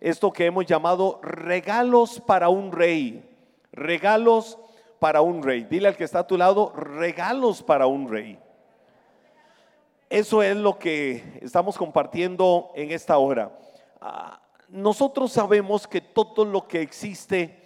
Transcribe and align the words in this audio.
esto 0.00 0.32
que 0.32 0.46
hemos 0.46 0.64
llamado 0.66 1.20
regalos 1.22 2.20
para 2.20 2.48
un 2.48 2.72
rey. 2.72 3.22
Regalos 3.72 4.58
para 4.98 5.20
un 5.20 5.42
rey. 5.42 5.64
Dile 5.64 5.88
al 5.88 5.96
que 5.96 6.04
está 6.04 6.20
a 6.20 6.26
tu 6.26 6.36
lado, 6.36 6.72
regalos 6.74 7.62
para 7.62 7.86
un 7.86 8.08
rey. 8.08 8.38
Eso 10.08 10.42
es 10.42 10.56
lo 10.56 10.78
que 10.78 11.38
estamos 11.40 11.76
compartiendo 11.76 12.72
en 12.74 12.90
esta 12.90 13.18
hora. 13.18 13.56
Ah, 14.00 14.40
nosotros 14.68 15.32
sabemos 15.32 15.86
que 15.86 16.00
todo 16.00 16.44
lo 16.44 16.66
que 16.66 16.80
existe 16.80 17.56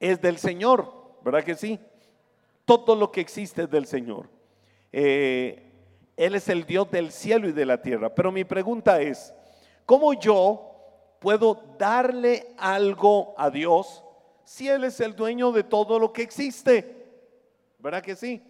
es 0.00 0.20
del 0.20 0.38
Señor, 0.38 0.92
¿verdad 1.22 1.44
que 1.44 1.54
sí? 1.54 1.78
Todo 2.64 2.94
lo 2.94 3.10
que 3.10 3.20
existe 3.20 3.62
es 3.62 3.70
del 3.70 3.86
Señor. 3.86 4.28
Eh, 4.92 5.72
él 6.16 6.34
es 6.34 6.48
el 6.48 6.64
Dios 6.64 6.90
del 6.90 7.10
cielo 7.10 7.48
y 7.48 7.52
de 7.52 7.66
la 7.66 7.80
tierra. 7.80 8.14
Pero 8.14 8.30
mi 8.30 8.44
pregunta 8.44 9.00
es, 9.00 9.32
¿cómo 9.86 10.12
yo 10.14 10.73
puedo 11.24 11.58
darle 11.78 12.54
algo 12.58 13.32
a 13.38 13.48
Dios 13.48 14.04
si 14.44 14.68
Él 14.68 14.84
es 14.84 15.00
el 15.00 15.16
dueño 15.16 15.52
de 15.52 15.64
todo 15.64 15.98
lo 15.98 16.12
que 16.12 16.20
existe? 16.20 17.02
¿Verdad 17.78 18.02
que 18.02 18.14
sí? 18.14 18.42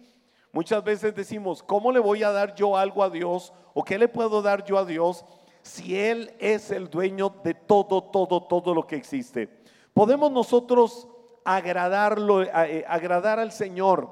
Muchas 0.51 0.83
veces 0.83 1.15
decimos, 1.15 1.63
¿cómo 1.63 1.93
le 1.93 2.01
voy 2.01 2.23
a 2.23 2.31
dar 2.31 2.53
yo 2.53 2.75
algo 2.75 3.01
a 3.01 3.09
Dios? 3.09 3.53
¿O 3.73 3.85
qué 3.85 3.97
le 3.97 4.09
puedo 4.09 4.41
dar 4.41 4.65
yo 4.65 4.77
a 4.77 4.83
Dios 4.83 5.23
si 5.61 5.97
Él 5.97 6.35
es 6.37 6.69
el 6.69 6.89
dueño 6.89 7.29
de 7.45 7.53
todo, 7.53 8.03
todo, 8.03 8.43
todo 8.43 8.73
lo 8.75 8.85
que 8.85 8.97
existe? 8.97 9.47
¿Podemos 9.93 10.29
nosotros 10.29 11.07
agradarlo, 11.45 12.43
eh, 12.43 12.83
agradar 12.89 13.39
al 13.39 13.53
Señor 13.53 14.09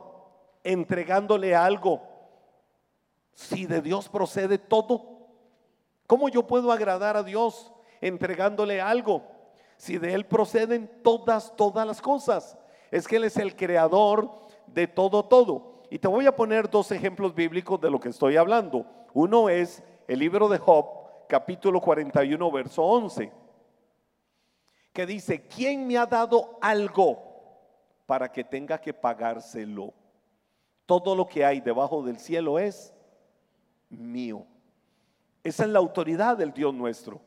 entregándole 0.64 1.54
algo 1.54 2.02
si 3.34 3.66
de 3.66 3.82
Dios 3.82 4.08
procede 4.08 4.58
todo? 4.58 5.28
¿Cómo 6.08 6.30
yo 6.30 6.48
puedo 6.48 6.72
agradar 6.72 7.18
a 7.18 7.24
Dios 7.24 7.74
entregándole 8.08 8.82
algo 8.82 9.24
si 9.78 9.98
de 9.98 10.14
Él 10.14 10.26
proceden 10.26 10.90
todas, 11.04 11.56
todas 11.56 11.86
las 11.88 12.02
cosas? 12.02 12.58
Es 12.92 13.08
que 13.08 13.16
Él 13.16 13.24
es 13.24 13.38
el 13.38 13.56
creador 13.56 14.30
de 14.68 14.88
todo, 14.88 15.26
todo. 15.26 15.82
Y 15.90 16.00
te 16.00 16.08
voy 16.08 16.26
a 16.26 16.36
poner 16.36 16.70
dos 16.70 16.92
ejemplos 16.92 17.34
bíblicos 17.34 17.80
de 17.80 17.90
lo 17.90 18.00
que 18.00 18.10
estoy 18.10 18.38
hablando. 18.38 18.86
Uno 19.14 19.50
es 19.50 19.84
el 20.08 20.20
libro 20.20 20.50
de 20.50 20.58
Job, 20.58 20.86
capítulo 21.28 21.80
41, 21.80 22.52
verso 22.52 22.84
11, 22.84 23.32
que 24.92 25.06
dice, 25.06 25.48
¿quién 25.48 25.88
me 25.88 25.98
ha 25.98 26.06
dado 26.06 26.58
algo 26.62 27.20
para 28.06 28.32
que 28.32 28.44
tenga 28.44 28.80
que 28.80 28.94
pagárselo? 28.94 29.94
Todo 30.86 31.16
lo 31.16 31.28
que 31.28 31.46
hay 31.46 31.62
debajo 31.62 32.04
del 32.04 32.20
cielo 32.20 32.60
es 32.60 32.94
mío. 33.90 34.46
Esa 35.44 35.64
es 35.64 35.70
la 35.70 35.80
autoridad 35.80 36.38
del 36.38 36.54
Dios 36.54 36.74
nuestro. 36.74 37.22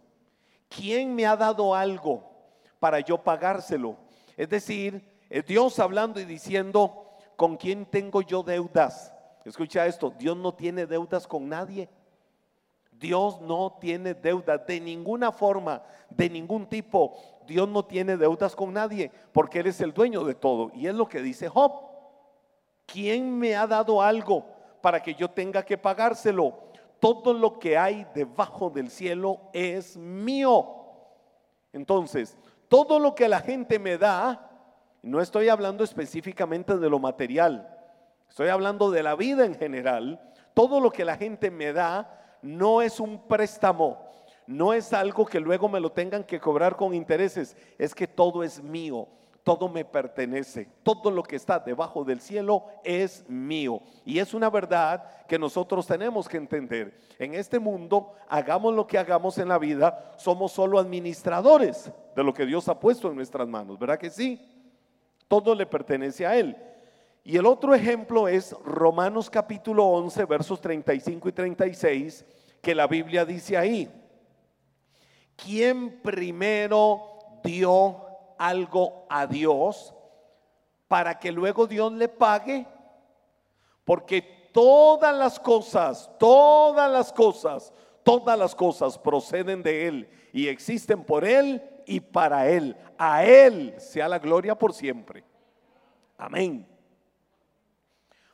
¿Quién 0.68 1.14
me 1.14 1.26
ha 1.26 1.36
dado 1.36 1.74
algo 1.74 2.22
para 2.78 3.00
yo 3.00 3.18
pagárselo? 3.18 3.96
Es 4.36 4.48
decir, 4.48 5.02
es 5.28 5.46
Dios 5.46 5.78
hablando 5.78 6.20
y 6.20 6.24
diciendo, 6.24 7.10
¿con 7.36 7.56
quién 7.56 7.86
tengo 7.86 8.22
yo 8.22 8.42
deudas? 8.42 9.12
Escucha 9.44 9.86
esto, 9.86 10.10
Dios 10.10 10.36
no 10.36 10.54
tiene 10.54 10.86
deudas 10.86 11.26
con 11.26 11.48
nadie. 11.48 11.88
Dios 12.98 13.40
no 13.40 13.76
tiene 13.80 14.14
deudas 14.14 14.66
de 14.66 14.80
ninguna 14.80 15.30
forma, 15.30 15.82
de 16.10 16.30
ningún 16.30 16.66
tipo. 16.66 17.16
Dios 17.46 17.68
no 17.68 17.84
tiene 17.84 18.16
deudas 18.16 18.56
con 18.56 18.72
nadie 18.72 19.10
porque 19.32 19.60
Él 19.60 19.66
es 19.66 19.80
el 19.80 19.92
dueño 19.92 20.24
de 20.24 20.34
todo. 20.34 20.72
Y 20.74 20.86
es 20.86 20.94
lo 20.94 21.08
que 21.08 21.20
dice 21.20 21.48
Job. 21.48 21.72
¿Quién 22.86 23.36
me 23.38 23.56
ha 23.56 23.66
dado 23.66 24.00
algo 24.00 24.46
para 24.80 25.02
que 25.02 25.14
yo 25.14 25.28
tenga 25.30 25.64
que 25.64 25.76
pagárselo? 25.76 26.66
Todo 27.00 27.32
lo 27.32 27.58
que 27.58 27.76
hay 27.76 28.06
debajo 28.14 28.70
del 28.70 28.90
cielo 28.90 29.40
es 29.52 29.96
mío. 29.96 30.66
Entonces, 31.72 32.36
todo 32.68 32.98
lo 32.98 33.14
que 33.14 33.28
la 33.28 33.40
gente 33.40 33.78
me 33.78 33.98
da, 33.98 34.50
no 35.02 35.20
estoy 35.20 35.48
hablando 35.48 35.84
específicamente 35.84 36.76
de 36.76 36.90
lo 36.90 36.98
material, 36.98 37.68
estoy 38.28 38.48
hablando 38.48 38.90
de 38.90 39.02
la 39.02 39.14
vida 39.14 39.44
en 39.44 39.54
general. 39.54 40.20
Todo 40.54 40.80
lo 40.80 40.90
que 40.90 41.04
la 41.04 41.16
gente 41.16 41.50
me 41.50 41.72
da 41.72 42.38
no 42.42 42.80
es 42.82 42.98
un 42.98 43.28
préstamo, 43.28 43.98
no 44.46 44.72
es 44.72 44.92
algo 44.92 45.26
que 45.26 45.40
luego 45.40 45.68
me 45.68 45.80
lo 45.80 45.92
tengan 45.92 46.24
que 46.24 46.40
cobrar 46.40 46.76
con 46.76 46.94
intereses, 46.94 47.56
es 47.78 47.94
que 47.94 48.06
todo 48.06 48.42
es 48.42 48.62
mío, 48.62 49.06
todo 49.46 49.68
me 49.68 49.84
pertenece, 49.84 50.66
todo 50.82 51.08
lo 51.08 51.22
que 51.22 51.36
está 51.36 51.60
debajo 51.60 52.02
del 52.02 52.20
cielo 52.20 52.64
es 52.82 53.24
mío. 53.28 53.80
Y 54.04 54.18
es 54.18 54.34
una 54.34 54.50
verdad 54.50 55.24
que 55.28 55.38
nosotros 55.38 55.86
tenemos 55.86 56.28
que 56.28 56.36
entender. 56.36 56.98
En 57.16 57.32
este 57.32 57.60
mundo, 57.60 58.14
hagamos 58.28 58.74
lo 58.74 58.88
que 58.88 58.98
hagamos 58.98 59.38
en 59.38 59.46
la 59.46 59.56
vida, 59.56 60.14
somos 60.16 60.50
solo 60.50 60.80
administradores 60.80 61.92
de 62.16 62.24
lo 62.24 62.34
que 62.34 62.44
Dios 62.44 62.66
ha 62.66 62.80
puesto 62.80 63.08
en 63.08 63.14
nuestras 63.14 63.46
manos, 63.46 63.78
¿verdad 63.78 64.00
que 64.00 64.10
sí? 64.10 64.44
Todo 65.28 65.54
le 65.54 65.64
pertenece 65.64 66.26
a 66.26 66.36
Él. 66.36 66.56
Y 67.22 67.36
el 67.36 67.46
otro 67.46 67.72
ejemplo 67.72 68.26
es 68.26 68.50
Romanos 68.64 69.30
capítulo 69.30 69.84
11, 69.84 70.24
versos 70.24 70.60
35 70.60 71.28
y 71.28 71.32
36, 71.32 72.24
que 72.60 72.74
la 72.74 72.88
Biblia 72.88 73.24
dice 73.24 73.56
ahí, 73.56 73.88
¿quién 75.36 76.02
primero 76.02 77.00
dio 77.44 78.05
algo 78.38 79.06
a 79.08 79.26
Dios 79.26 79.94
para 80.88 81.18
que 81.18 81.32
luego 81.32 81.66
Dios 81.66 81.92
le 81.92 82.08
pague? 82.08 82.66
Porque 83.84 84.50
todas 84.52 85.14
las 85.16 85.38
cosas, 85.38 86.10
todas 86.18 86.90
las 86.90 87.12
cosas, 87.12 87.72
todas 88.02 88.38
las 88.38 88.54
cosas 88.54 88.98
proceden 88.98 89.62
de 89.62 89.88
Él 89.88 90.08
y 90.32 90.48
existen 90.48 91.04
por 91.04 91.24
Él 91.24 91.62
y 91.86 92.00
para 92.00 92.48
Él. 92.48 92.76
A 92.98 93.24
Él 93.24 93.74
sea 93.78 94.08
la 94.08 94.18
gloria 94.18 94.58
por 94.58 94.72
siempre. 94.72 95.24
Amén. 96.16 96.66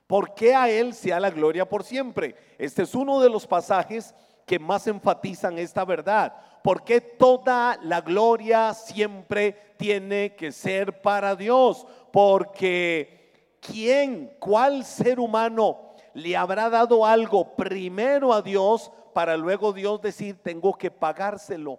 ¿Por 0.06 0.34
qué 0.34 0.54
a 0.54 0.68
Él 0.68 0.92
sea 0.94 1.18
la 1.18 1.30
gloria 1.30 1.68
por 1.68 1.84
siempre? 1.84 2.36
Este 2.58 2.82
es 2.82 2.94
uno 2.94 3.20
de 3.20 3.30
los 3.30 3.46
pasajes 3.46 4.14
que 4.46 4.58
más 4.58 4.86
enfatizan 4.86 5.58
esta 5.58 5.84
verdad. 5.84 6.34
Porque 6.62 7.00
toda 7.00 7.78
la 7.82 8.00
gloria 8.00 8.72
siempre 8.74 9.74
tiene 9.76 10.34
que 10.36 10.52
ser 10.52 11.02
para 11.02 11.34
Dios? 11.34 11.86
Porque 12.12 13.58
¿quién, 13.60 14.36
cuál 14.38 14.84
ser 14.84 15.18
humano 15.18 15.92
le 16.14 16.36
habrá 16.36 16.70
dado 16.70 17.04
algo 17.04 17.56
primero 17.56 18.32
a 18.32 18.42
Dios 18.42 18.92
para 19.12 19.36
luego 19.36 19.72
Dios 19.72 20.00
decir, 20.00 20.38
tengo 20.42 20.74
que 20.74 20.90
pagárselo? 20.90 21.78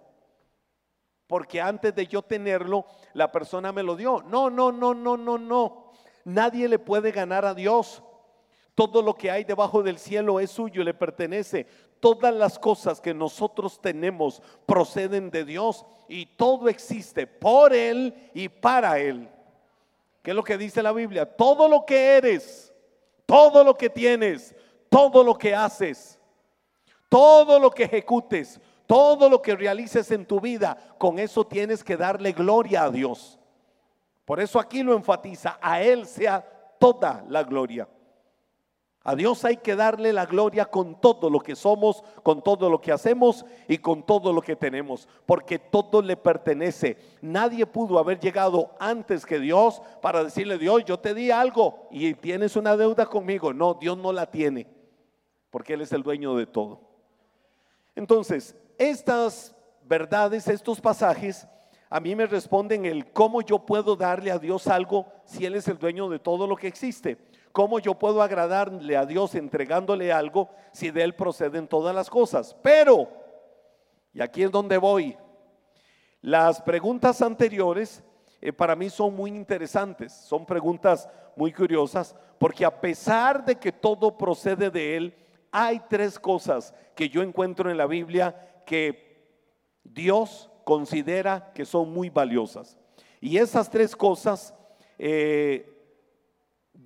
porque 1.26 1.60
antes 1.60 1.94
de 1.94 2.06
yo 2.06 2.22
tenerlo, 2.22 2.86
la 3.12 3.32
persona 3.32 3.72
me 3.72 3.82
lo 3.82 3.96
dio. 3.96 4.22
No, 4.28 4.50
no, 4.50 4.70
no, 4.70 4.94
no, 4.94 5.16
no, 5.16 5.38
no. 5.38 5.90
Nadie 6.24 6.68
le 6.68 6.78
puede 6.78 7.10
ganar 7.12 7.44
a 7.44 7.54
Dios. 7.54 8.02
Todo 8.74 9.02
lo 9.02 9.14
que 9.14 9.30
hay 9.30 9.44
debajo 9.44 9.82
del 9.82 9.98
cielo 9.98 10.40
es 10.40 10.50
suyo, 10.50 10.84
le 10.84 10.94
pertenece. 10.94 11.66
Todas 12.04 12.34
las 12.34 12.58
cosas 12.58 13.00
que 13.00 13.14
nosotros 13.14 13.80
tenemos 13.80 14.42
proceden 14.66 15.30
de 15.30 15.42
Dios 15.42 15.86
y 16.06 16.26
todo 16.26 16.68
existe 16.68 17.26
por 17.26 17.72
Él 17.72 18.14
y 18.34 18.50
para 18.50 18.98
Él. 18.98 19.26
¿Qué 20.22 20.32
es 20.32 20.36
lo 20.36 20.44
que 20.44 20.58
dice 20.58 20.82
la 20.82 20.92
Biblia? 20.92 21.24
Todo 21.24 21.66
lo 21.66 21.86
que 21.86 22.18
eres, 22.18 22.74
todo 23.24 23.64
lo 23.64 23.74
que 23.74 23.88
tienes, 23.88 24.54
todo 24.90 25.24
lo 25.24 25.38
que 25.38 25.54
haces, 25.54 26.18
todo 27.08 27.58
lo 27.58 27.70
que 27.70 27.84
ejecutes, 27.84 28.60
todo 28.86 29.30
lo 29.30 29.40
que 29.40 29.56
realices 29.56 30.10
en 30.10 30.26
tu 30.26 30.42
vida, 30.42 30.76
con 30.98 31.18
eso 31.18 31.46
tienes 31.46 31.82
que 31.82 31.96
darle 31.96 32.32
gloria 32.32 32.82
a 32.82 32.90
Dios. 32.90 33.38
Por 34.26 34.40
eso 34.40 34.60
aquí 34.60 34.82
lo 34.82 34.92
enfatiza, 34.92 35.58
a 35.58 35.80
Él 35.80 36.04
sea 36.04 36.46
toda 36.78 37.24
la 37.30 37.42
gloria. 37.44 37.88
A 39.06 39.14
Dios 39.14 39.44
hay 39.44 39.58
que 39.58 39.76
darle 39.76 40.14
la 40.14 40.24
gloria 40.24 40.64
con 40.64 40.98
todo 40.98 41.28
lo 41.28 41.38
que 41.38 41.54
somos, 41.54 42.02
con 42.22 42.42
todo 42.42 42.70
lo 42.70 42.80
que 42.80 42.90
hacemos 42.90 43.44
y 43.68 43.76
con 43.76 44.02
todo 44.02 44.32
lo 44.32 44.40
que 44.40 44.56
tenemos, 44.56 45.06
porque 45.26 45.58
todo 45.58 46.00
le 46.00 46.16
pertenece. 46.16 46.96
Nadie 47.20 47.66
pudo 47.66 47.98
haber 47.98 48.18
llegado 48.18 48.70
antes 48.78 49.26
que 49.26 49.38
Dios 49.38 49.82
para 50.00 50.24
decirle, 50.24 50.56
Dios, 50.56 50.86
yo 50.86 50.98
te 50.98 51.12
di 51.12 51.30
algo 51.30 51.86
y 51.90 52.14
tienes 52.14 52.56
una 52.56 52.78
deuda 52.78 53.04
conmigo. 53.04 53.52
No, 53.52 53.74
Dios 53.74 53.98
no 53.98 54.10
la 54.10 54.30
tiene, 54.30 54.66
porque 55.50 55.74
Él 55.74 55.82
es 55.82 55.92
el 55.92 56.02
dueño 56.02 56.34
de 56.36 56.46
todo. 56.46 56.80
Entonces, 57.94 58.56
estas 58.78 59.54
verdades, 59.82 60.48
estos 60.48 60.80
pasajes, 60.80 61.46
a 61.90 62.00
mí 62.00 62.16
me 62.16 62.24
responden 62.24 62.86
el 62.86 63.12
cómo 63.12 63.42
yo 63.42 63.58
puedo 63.58 63.96
darle 63.96 64.30
a 64.30 64.38
Dios 64.38 64.66
algo 64.66 65.06
si 65.26 65.44
Él 65.44 65.56
es 65.56 65.68
el 65.68 65.78
dueño 65.78 66.08
de 66.08 66.18
todo 66.18 66.46
lo 66.46 66.56
que 66.56 66.68
existe. 66.68 67.18
¿Cómo 67.54 67.78
yo 67.78 67.94
puedo 67.94 68.20
agradarle 68.20 68.96
a 68.96 69.06
Dios 69.06 69.36
entregándole 69.36 70.12
algo 70.12 70.50
si 70.72 70.90
de 70.90 71.04
Él 71.04 71.14
proceden 71.14 71.68
todas 71.68 71.94
las 71.94 72.10
cosas? 72.10 72.56
Pero, 72.60 73.08
y 74.12 74.20
aquí 74.20 74.42
es 74.42 74.50
donde 74.50 74.76
voy, 74.76 75.16
las 76.20 76.60
preguntas 76.60 77.22
anteriores 77.22 78.02
eh, 78.40 78.52
para 78.52 78.74
mí 78.74 78.90
son 78.90 79.14
muy 79.14 79.30
interesantes, 79.30 80.12
son 80.12 80.44
preguntas 80.44 81.08
muy 81.36 81.52
curiosas, 81.52 82.16
porque 82.40 82.64
a 82.64 82.80
pesar 82.80 83.44
de 83.44 83.54
que 83.54 83.70
todo 83.70 84.18
procede 84.18 84.68
de 84.68 84.96
Él, 84.96 85.14
hay 85.52 85.80
tres 85.88 86.18
cosas 86.18 86.74
que 86.96 87.08
yo 87.08 87.22
encuentro 87.22 87.70
en 87.70 87.76
la 87.78 87.86
Biblia 87.86 88.62
que 88.66 89.30
Dios 89.84 90.50
considera 90.64 91.52
que 91.54 91.64
son 91.64 91.92
muy 91.92 92.10
valiosas. 92.10 92.76
Y 93.20 93.38
esas 93.38 93.70
tres 93.70 93.94
cosas, 93.94 94.52
eh, 94.98 95.73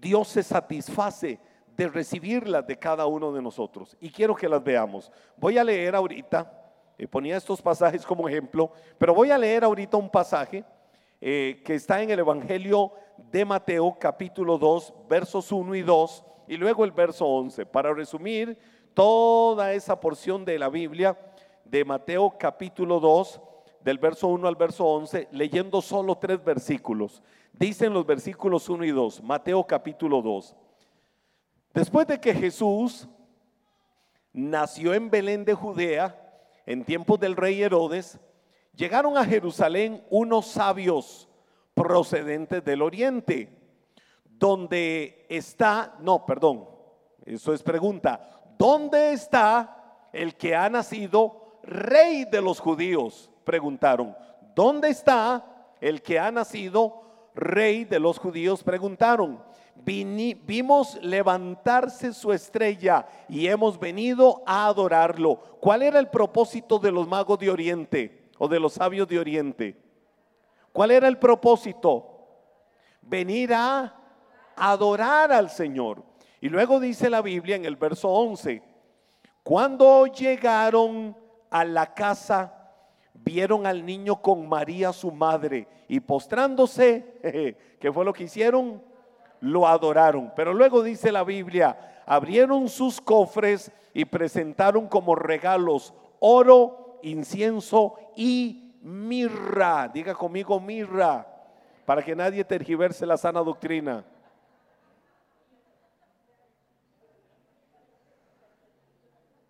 Dios 0.01 0.29
se 0.29 0.43
satisface 0.43 1.39
de 1.77 1.89
recibirlas 1.89 2.67
de 2.67 2.79
cada 2.79 3.07
uno 3.07 3.33
de 3.33 3.41
nosotros. 3.41 3.97
Y 4.01 4.11
quiero 4.11 4.35
que 4.35 4.49
las 4.49 4.63
veamos. 4.63 5.13
Voy 5.37 5.59
a 5.59 5.65
leer 5.65 5.95
ahorita, 5.95 6.53
eh, 6.99 7.07
ponía 7.07 7.37
estos 7.37 7.63
pasajes 7.63 8.05
como 8.05 8.29
ejemplo, 8.29 8.73
pero 8.99 9.15
voy 9.15 9.31
a 9.31 9.39
leer 9.39 9.65
ahorita 9.65 9.97
un 9.97 10.11
pasaje 10.11 10.65
eh, 11.21 11.63
que 11.65 11.75
está 11.75 12.03
en 12.03 12.11
el 12.11 12.19
Evangelio 12.19 12.93
de 13.17 13.45
Mateo 13.45 13.97
capítulo 13.99 14.59
2, 14.59 14.95
versos 15.09 15.53
1 15.53 15.75
y 15.75 15.83
2, 15.83 16.25
y 16.49 16.57
luego 16.57 16.85
el 16.85 16.93
verso 16.93 17.27
11, 17.27 17.67
para 17.67 17.93
resumir 17.93 18.59
toda 18.95 19.73
esa 19.73 20.01
porción 20.01 20.45
de 20.45 20.59
la 20.59 20.69
Biblia 20.69 21.19
de 21.65 21.85
Mateo 21.85 22.35
capítulo 22.39 22.99
2, 23.01 23.41
del 23.81 23.99
verso 23.99 24.29
1 24.29 24.49
al 24.49 24.57
verso 24.57 24.85
11, 24.85 25.29
leyendo 25.33 25.81
solo 25.81 26.17
tres 26.17 26.43
versículos. 26.43 27.23
Dicen 27.53 27.93
los 27.93 28.07
versículos 28.07 28.69
1 28.69 28.85
y 28.85 28.91
2, 28.91 29.23
Mateo 29.23 29.65
capítulo 29.67 30.23
2. 30.23 30.55
Después 31.75 32.07
de 32.07 32.21
que 32.21 32.35
Jesús 32.35 33.09
nació 34.33 34.95
en 34.95 35.11
Belén 35.11 35.45
de 35.45 35.55
Judea, 35.55 36.17
en 36.67 36.85
tiempos 36.85 37.19
del 37.19 37.37
rey 37.37 37.63
Herodes, 37.63 38.19
llegaron 38.75 39.17
a 39.17 39.25
Jerusalén 39.25 40.05
unos 40.11 40.47
sabios 40.47 41.29
procedentes 41.75 42.65
del 42.65 42.83
oriente, 42.83 43.49
donde 44.25 45.27
está, 45.29 45.97
no, 46.01 46.25
perdón, 46.27 46.69
eso 47.25 47.53
es 47.53 47.63
pregunta, 47.63 48.43
¿dónde 48.59 49.13
está 49.13 50.09
el 50.13 50.37
que 50.37 50.55
ha 50.55 50.69
nacido 50.71 51.59
rey 51.63 52.25
de 52.25 52.41
los 52.41 52.61
judíos? 52.61 53.31
Preguntaron, 53.45 54.17
¿dónde 54.55 54.89
está 54.91 55.45
el 55.81 56.03
que 56.03 56.19
ha 56.19 56.31
nacido 56.31 57.03
rey 57.39 57.85
de 57.85 57.99
los 57.99 58.19
judíos? 58.19 58.63
Preguntaron 58.63 59.41
vimos 59.85 60.99
levantarse 61.03 62.13
su 62.13 62.33
estrella 62.33 63.07
y 63.29 63.47
hemos 63.47 63.79
venido 63.79 64.43
a 64.47 64.67
adorarlo. 64.67 65.37
¿Cuál 65.61 65.83
era 65.83 65.99
el 65.99 66.09
propósito 66.09 66.79
de 66.79 66.93
los 66.93 67.07
magos 67.07 67.39
de 67.39 67.51
Oriente 67.51 68.31
o 68.39 68.49
de 68.49 68.61
los 68.61 68.75
sabios 68.75 69.09
de 69.09 69.19
Oriente? 69.19 69.77
¿Cuál 70.73 70.91
era 70.91 71.09
el 71.09 71.19
propósito? 71.19 72.27
Venir 73.03 73.55
a 73.55 73.95
adorar 74.57 75.33
al 75.33 75.51
Señor. 75.51 76.03
Y 76.41 76.49
luego 76.49 76.79
dice 76.79 77.11
la 77.11 77.23
Biblia 77.23 77.57
en 77.57 77.65
el 77.65 77.77
verso 77.77 78.09
11, 78.09 78.63
cuando 79.43 80.07
llegaron 80.07 81.17
a 81.51 81.65
la 81.65 81.95
casa, 81.95 82.58
vieron 83.25 83.67
al 83.67 83.85
niño 83.85 84.21
con 84.23 84.49
María 84.49 84.93
su 84.93 85.11
madre 85.11 85.67
y 85.89 86.01
postrándose, 86.01 87.57
¿qué 87.81 87.93
fue 87.93 88.05
lo 88.05 88.13
que 88.13 88.25
hicieron? 88.25 88.83
lo 89.41 89.67
adoraron. 89.67 90.33
Pero 90.35 90.53
luego 90.53 90.83
dice 90.83 91.13
la 91.13 91.25
Biblia, 91.25 92.03
abrieron 92.07 92.69
sus 92.69 93.01
cofres 93.01 93.71
y 93.95 94.05
presentaron 94.05 94.89
como 94.89 95.15
regalos 95.15 95.95
oro, 96.21 96.99
incienso 97.03 97.95
y 98.17 98.75
mirra. 98.83 99.89
Diga 99.89 100.15
conmigo 100.15 100.61
mirra, 100.61 101.27
para 101.85 102.03
que 102.03 102.17
nadie 102.17 102.45
tergiverse 102.45 103.07
la 103.07 103.17
sana 103.17 103.41
doctrina. 103.41 104.05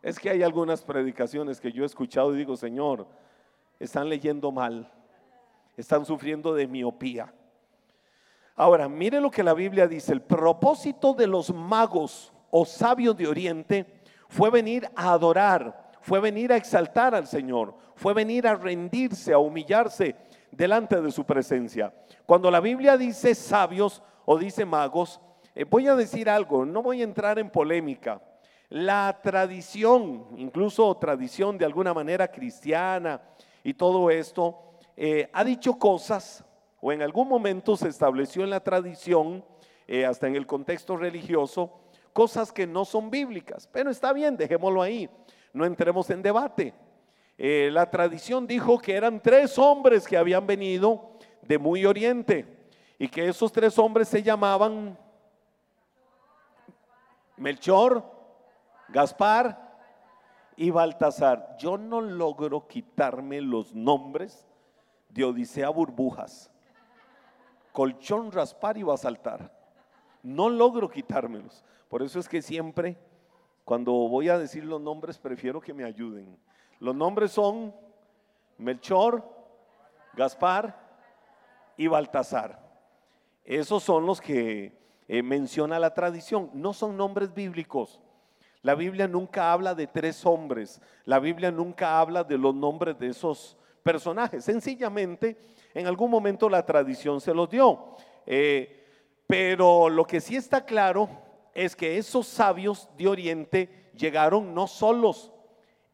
Es 0.00 0.18
que 0.18 0.30
hay 0.30 0.42
algunas 0.42 0.82
predicaciones 0.82 1.60
que 1.60 1.72
yo 1.72 1.82
he 1.82 1.86
escuchado 1.86 2.32
y 2.34 2.38
digo, 2.38 2.56
Señor, 2.56 3.06
están 3.78 4.08
leyendo 4.08 4.50
mal, 4.50 4.90
están 5.76 6.04
sufriendo 6.04 6.54
de 6.54 6.66
miopía. 6.66 7.32
Ahora, 8.56 8.88
mire 8.88 9.20
lo 9.20 9.30
que 9.30 9.44
la 9.44 9.54
Biblia 9.54 9.86
dice. 9.86 10.12
El 10.12 10.22
propósito 10.22 11.14
de 11.14 11.28
los 11.28 11.54
magos 11.54 12.32
o 12.50 12.64
sabios 12.64 13.16
de 13.16 13.28
Oriente 13.28 13.86
fue 14.28 14.50
venir 14.50 14.90
a 14.96 15.12
adorar, 15.12 15.92
fue 16.00 16.18
venir 16.18 16.52
a 16.52 16.56
exaltar 16.56 17.14
al 17.14 17.28
Señor, 17.28 17.74
fue 17.94 18.14
venir 18.14 18.48
a 18.48 18.56
rendirse, 18.56 19.32
a 19.32 19.38
humillarse 19.38 20.16
delante 20.50 21.00
de 21.00 21.12
su 21.12 21.24
presencia. 21.24 21.94
Cuando 22.26 22.50
la 22.50 22.60
Biblia 22.60 22.96
dice 22.96 23.34
sabios 23.34 24.02
o 24.24 24.36
dice 24.36 24.64
magos, 24.64 25.20
eh, 25.54 25.64
voy 25.64 25.86
a 25.86 25.94
decir 25.94 26.28
algo, 26.28 26.64
no 26.64 26.82
voy 26.82 27.00
a 27.00 27.04
entrar 27.04 27.38
en 27.38 27.50
polémica. 27.50 28.20
La 28.70 29.20
tradición, 29.22 30.26
incluso 30.36 30.94
tradición 30.96 31.56
de 31.56 31.64
alguna 31.64 31.94
manera 31.94 32.28
cristiana 32.28 33.20
y 33.68 33.74
todo 33.74 34.08
esto, 34.10 34.58
eh, 34.96 35.28
ha 35.30 35.44
dicho 35.44 35.78
cosas 35.78 36.42
o 36.80 36.90
en 36.90 37.02
algún 37.02 37.28
momento 37.28 37.76
se 37.76 37.88
estableció 37.88 38.42
en 38.42 38.48
la 38.48 38.60
tradición, 38.60 39.44
eh, 39.86 40.06
hasta 40.06 40.26
en 40.26 40.36
el 40.36 40.46
contexto 40.46 40.96
religioso, 40.96 41.78
cosas 42.14 42.50
que 42.50 42.66
no 42.66 42.86
son 42.86 43.10
bíblicas. 43.10 43.68
Pero 43.70 43.90
está 43.90 44.14
bien, 44.14 44.38
dejémoslo 44.38 44.80
ahí, 44.80 45.10
no 45.52 45.66
entremos 45.66 46.08
en 46.08 46.22
debate. 46.22 46.72
Eh, 47.36 47.68
la 47.70 47.90
tradición 47.90 48.46
dijo 48.46 48.78
que 48.78 48.94
eran 48.94 49.20
tres 49.20 49.58
hombres 49.58 50.08
que 50.08 50.16
habían 50.16 50.46
venido 50.46 51.10
de 51.42 51.58
muy 51.58 51.84
oriente 51.84 52.70
y 52.98 53.06
que 53.06 53.28
esos 53.28 53.52
tres 53.52 53.78
hombres 53.78 54.08
se 54.08 54.22
llamaban 54.22 54.98
Melchor, 57.36 58.02
Gaspar 58.88 59.67
y 60.58 60.68
Baltasar. 60.68 61.56
Yo 61.58 61.78
no 61.78 62.02
logro 62.02 62.68
quitarme 62.68 63.40
los 63.40 63.74
nombres 63.74 64.46
de 65.08 65.24
Odisea 65.24 65.70
Burbujas 65.70 66.50
colchón 67.78 68.32
raspar 68.32 68.76
y 68.76 68.82
va 68.82 68.94
a 68.94 68.96
saltar. 68.96 69.52
No 70.24 70.48
logro 70.48 70.90
quitármelos. 70.90 71.64
Por 71.88 72.02
eso 72.02 72.18
es 72.18 72.28
que 72.28 72.42
siempre, 72.42 72.98
cuando 73.64 73.92
voy 73.92 74.28
a 74.28 74.36
decir 74.36 74.64
los 74.64 74.80
nombres, 74.80 75.16
prefiero 75.16 75.60
que 75.60 75.72
me 75.72 75.84
ayuden. 75.84 76.36
Los 76.80 76.96
nombres 76.96 77.30
son 77.30 77.72
Melchor, 78.56 79.22
Gaspar 80.14 80.76
y 81.76 81.86
Baltasar. 81.86 82.58
Esos 83.44 83.84
son 83.84 84.06
los 84.06 84.20
que 84.20 84.76
eh, 85.06 85.22
menciona 85.22 85.78
la 85.78 85.94
tradición. 85.94 86.50
No 86.54 86.72
son 86.72 86.96
nombres 86.96 87.32
bíblicos. 87.32 88.00
La 88.62 88.74
Biblia 88.74 89.06
nunca 89.06 89.52
habla 89.52 89.74
de 89.74 89.86
tres 89.86 90.24
hombres. 90.26 90.80
La 91.04 91.18
Biblia 91.18 91.50
nunca 91.50 92.00
habla 92.00 92.24
de 92.24 92.38
los 92.38 92.54
nombres 92.54 92.98
de 92.98 93.08
esos 93.08 93.56
personajes. 93.82 94.44
Sencillamente 94.44 95.38
en 95.74 95.86
algún 95.86 96.10
momento 96.10 96.48
la 96.48 96.66
tradición 96.66 97.20
se 97.20 97.34
los 97.34 97.48
dio. 97.48 97.96
Eh, 98.26 98.84
pero 99.26 99.88
lo 99.88 100.04
que 100.04 100.20
sí 100.20 100.36
está 100.36 100.64
claro 100.64 101.08
es 101.54 101.76
que 101.76 101.98
esos 101.98 102.26
sabios 102.26 102.88
de 102.96 103.08
Oriente 103.08 103.90
llegaron 103.94 104.54
no 104.54 104.66
solos, 104.66 105.32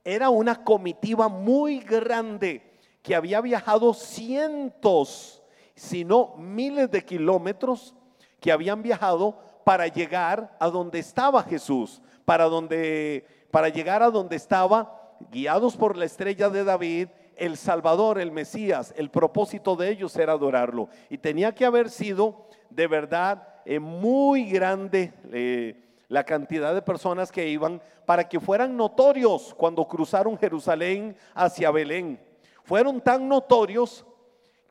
era 0.05 0.29
una 0.29 0.63
comitiva 0.63 1.29
muy 1.29 1.81
grande 1.81 2.79
que 3.03 3.15
había 3.15 3.41
viajado 3.41 3.95
cientos, 3.95 5.43
si 5.75 6.05
no 6.05 6.37
miles 6.37 6.91
de 6.91 7.05
kilómetros, 7.05 7.95
que 8.41 8.53
habían 8.53 8.83
viajado 8.83 9.39
para 9.65 9.87
llegar 9.87 10.55
a 10.61 10.69
donde 10.69 10.99
estaba 10.99 11.43
Jesús, 11.43 12.03
para 12.25 12.45
donde 12.45 13.27
para 13.51 13.69
llegar 13.69 14.03
a 14.03 14.11
donde 14.11 14.37
estaba 14.37 15.17
guiados 15.31 15.77
por 15.77 15.97
la 15.97 16.05
estrella 16.05 16.49
de 16.51 16.65
David 16.65 17.09
el 17.37 17.57
Salvador, 17.57 18.19
el 18.19 18.33
Mesías, 18.33 18.95
el 18.97 19.11
propósito 19.11 19.77
de 19.77 19.91
ellos 19.91 20.17
era 20.17 20.33
adorarlo. 20.33 20.89
Y 21.11 21.19
tenía 21.19 21.55
que 21.55 21.65
haber 21.65 21.91
sido 21.91 22.47
de 22.71 22.87
verdad 22.87 23.47
eh, 23.65 23.79
muy 23.79 24.49
grande 24.51 25.13
eh, 25.33 25.83
la 26.09 26.25
cantidad 26.25 26.75
de 26.75 26.83
personas 26.83 27.33
que 27.33 27.49
iban 27.49 27.83
para 28.07 28.29
que 28.29 28.41
fueran 28.41 28.77
notorios 28.77 29.55
cuando 29.57 29.87
cruzaron 29.89 30.39
Jerusalén 30.39 31.17
hacia 31.35 31.71
Belén. 31.71 32.21
Fueron 32.63 33.01
tan 33.01 33.29
notorios 33.29 34.07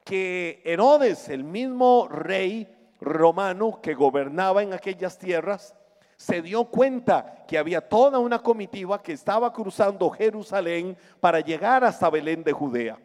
que 0.03 0.61
Herodes, 0.65 1.29
el 1.29 1.43
mismo 1.43 2.07
rey 2.09 2.67
romano 2.99 3.79
que 3.81 3.93
gobernaba 3.93 4.63
en 4.63 4.73
aquellas 4.73 5.17
tierras, 5.17 5.75
se 6.17 6.41
dio 6.41 6.65
cuenta 6.65 7.43
que 7.47 7.57
había 7.57 7.81
toda 7.81 8.19
una 8.19 8.39
comitiva 8.39 9.01
que 9.01 9.13
estaba 9.13 9.51
cruzando 9.51 10.09
Jerusalén 10.09 10.97
para 11.19 11.39
llegar 11.39 11.83
hasta 11.83 12.09
Belén 12.09 12.43
de 12.43 12.53
Judea. 12.53 12.97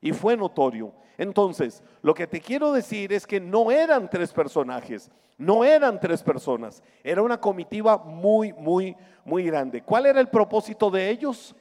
Y 0.00 0.12
fue 0.12 0.36
notorio. 0.36 0.92
Entonces, 1.18 1.82
lo 2.00 2.14
que 2.14 2.26
te 2.26 2.40
quiero 2.40 2.72
decir 2.72 3.12
es 3.12 3.26
que 3.26 3.40
no 3.40 3.70
eran 3.70 4.08
tres 4.08 4.32
personajes, 4.32 5.10
no 5.36 5.64
eran 5.64 6.00
tres 6.00 6.22
personas, 6.22 6.82
era 7.04 7.22
una 7.22 7.38
comitiva 7.38 7.98
muy, 7.98 8.52
muy, 8.54 8.96
muy 9.24 9.44
grande. 9.44 9.82
¿Cuál 9.82 10.06
era 10.06 10.20
el 10.20 10.28
propósito 10.28 10.90
de 10.90 11.10
ellos? 11.10 11.54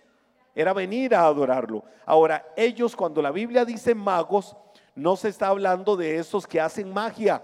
Era 0.55 0.73
venir 0.73 1.13
a 1.13 1.25
adorarlo. 1.25 1.83
Ahora, 2.05 2.45
ellos 2.55 2.95
cuando 2.95 3.21
la 3.21 3.31
Biblia 3.31 3.65
dice 3.65 3.93
magos, 3.93 4.55
no 4.95 5.15
se 5.15 5.29
está 5.29 5.47
hablando 5.47 5.95
de 5.95 6.17
esos 6.17 6.47
que 6.47 6.59
hacen 6.59 6.91
magia. 6.93 7.43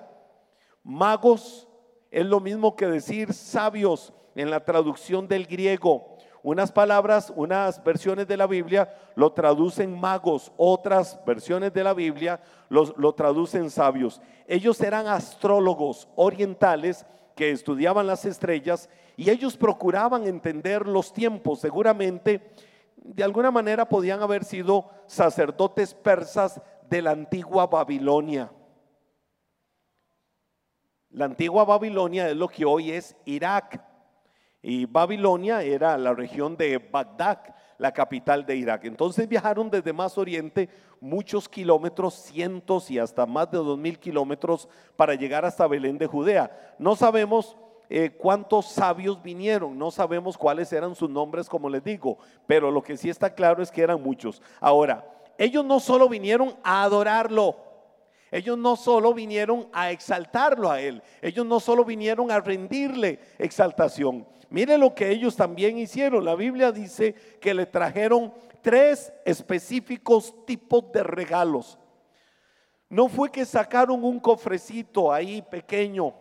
Magos 0.83 1.67
es 2.11 2.25
lo 2.25 2.39
mismo 2.39 2.75
que 2.75 2.87
decir 2.87 3.33
sabios 3.33 4.13
en 4.35 4.49
la 4.49 4.63
traducción 4.63 5.27
del 5.27 5.45
griego. 5.45 6.15
Unas 6.43 6.71
palabras, 6.71 7.33
unas 7.35 7.83
versiones 7.83 8.27
de 8.27 8.37
la 8.37 8.45
Biblia 8.45 8.93
lo 9.15 9.31
traducen 9.31 9.99
magos, 9.99 10.51
otras 10.57 11.19
versiones 11.25 11.73
de 11.73 11.83
la 11.83 11.93
Biblia 11.93 12.39
lo 12.69 13.13
traducen 13.13 13.71
sabios. 13.71 14.21
Ellos 14.47 14.79
eran 14.81 15.07
astrólogos 15.07 16.07
orientales 16.15 17.05
que 17.35 17.51
estudiaban 17.51 18.07
las 18.07 18.25
estrellas 18.25 18.89
y 19.17 19.29
ellos 19.29 19.57
procuraban 19.57 20.27
entender 20.27 20.87
los 20.87 21.13
tiempos. 21.13 21.59
Seguramente, 21.59 22.51
de 22.97 23.23
alguna 23.23 23.51
manera, 23.51 23.89
podían 23.89 24.21
haber 24.21 24.43
sido 24.43 24.89
sacerdotes 25.07 25.93
persas 25.93 26.61
de 26.89 27.01
la 27.01 27.11
antigua 27.11 27.67
Babilonia. 27.67 28.51
La 31.15 31.23
antigua 31.23 31.63
Babilonia 31.63 32.27
es 32.27 32.35
lo 32.35 32.49
que 32.49 32.65
hoy 32.65 32.91
es 32.91 33.15
Irak. 33.23 33.81
Y 34.61 34.85
Babilonia 34.85 35.61
era 35.61 35.97
la 35.97 36.13
región 36.13 36.57
de 36.57 36.77
Bagdad, 36.77 37.39
la 37.77 37.93
capital 37.93 38.45
de 38.45 38.57
Irak. 38.57 38.83
Entonces 38.83 39.25
viajaron 39.25 39.69
desde 39.69 39.93
más 39.93 40.17
oriente 40.17 40.67
muchos 40.99 41.47
kilómetros, 41.47 42.15
cientos 42.15 42.91
y 42.91 42.99
hasta 42.99 43.25
más 43.25 43.49
de 43.49 43.59
dos 43.59 43.77
mil 43.77 43.97
kilómetros 43.97 44.67
para 44.97 45.15
llegar 45.15 45.45
hasta 45.45 45.67
Belén 45.67 45.97
de 45.97 46.05
Judea. 46.05 46.75
No 46.79 46.97
sabemos 46.97 47.55
eh, 47.89 48.09
cuántos 48.09 48.65
sabios 48.65 49.23
vinieron, 49.23 49.79
no 49.79 49.91
sabemos 49.91 50.37
cuáles 50.37 50.73
eran 50.73 50.95
sus 50.95 51.09
nombres, 51.09 51.47
como 51.47 51.69
les 51.69 51.83
digo, 51.83 52.17
pero 52.45 52.71
lo 52.71 52.83
que 52.83 52.97
sí 52.97 53.09
está 53.09 53.33
claro 53.33 53.63
es 53.63 53.71
que 53.71 53.81
eran 53.81 54.03
muchos. 54.03 54.41
Ahora, 54.59 55.05
ellos 55.37 55.63
no 55.63 55.79
solo 55.79 56.09
vinieron 56.09 56.55
a 56.61 56.83
adorarlo, 56.83 57.55
ellos 58.37 58.57
no 58.57 58.75
solo 58.75 59.13
vinieron 59.13 59.67
a 59.71 59.91
exaltarlo 59.91 60.69
a 60.69 60.81
Él, 60.81 61.01
ellos 61.21 61.45
no 61.45 61.59
solo 61.59 61.85
vinieron 61.85 62.31
a 62.31 62.39
rendirle 62.39 63.19
exaltación. 63.37 64.27
Mire 64.49 64.77
lo 64.77 64.93
que 64.93 65.09
ellos 65.09 65.35
también 65.35 65.77
hicieron. 65.77 66.23
La 66.23 66.35
Biblia 66.35 66.71
dice 66.71 67.13
que 67.39 67.53
le 67.53 67.65
trajeron 67.65 68.33
tres 68.61 69.13
específicos 69.23 70.33
tipos 70.45 70.91
de 70.91 71.03
regalos. 71.03 71.77
No 72.89 73.07
fue 73.07 73.31
que 73.31 73.45
sacaron 73.45 74.03
un 74.03 74.19
cofrecito 74.19 75.11
ahí 75.11 75.41
pequeño. 75.41 76.13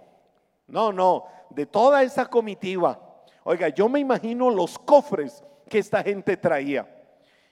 No, 0.66 0.92
no, 0.92 1.24
de 1.50 1.66
toda 1.66 2.02
esa 2.02 2.26
comitiva. 2.26 2.98
Oiga, 3.44 3.68
yo 3.68 3.88
me 3.88 4.00
imagino 4.00 4.50
los 4.50 4.78
cofres 4.78 5.44
que 5.68 5.78
esta 5.78 6.02
gente 6.02 6.36
traía. 6.36 6.88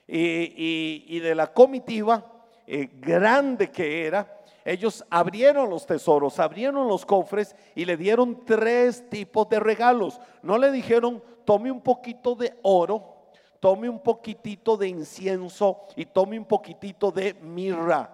Y, 0.07 1.19
de 1.19 1.35
la 1.35 1.47
comitiva 1.47 2.25
eh, 2.67 2.89
grande 2.99 3.71
que 3.71 4.05
era, 4.05 4.42
ellos 4.65 5.05
abrieron 5.09 5.69
los 5.69 5.85
tesoros, 5.85 6.39
abrieron 6.39 6.87
los 6.87 7.05
cofres 7.05 7.55
y 7.75 7.85
le 7.85 7.97
dieron 7.97 8.45
tres 8.45 9.09
tipos 9.09 9.49
de 9.49 9.59
regalos. 9.59 10.19
No 10.41 10.57
le 10.57 10.71
dijeron, 10.71 11.21
tome 11.43 11.69
un 11.69 11.81
poquito 11.81 12.33
de 12.35 12.57
oro, 12.61 13.27
tome 13.59 13.89
un 13.89 13.99
poquitito 13.99 14.77
de 14.77 14.87
incienso 14.87 15.85
y 15.95 16.05
tome 16.05 16.39
un 16.39 16.45
poquitito 16.45 17.11
de 17.11 17.33
mirra. 17.33 18.09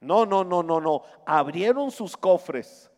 No, 0.00 0.26
no, 0.26 0.44
no, 0.44 0.62
no, 0.62 0.80
no. 0.80 1.02
Abrieron 1.24 1.90
sus 1.90 2.16
cofres 2.16 2.90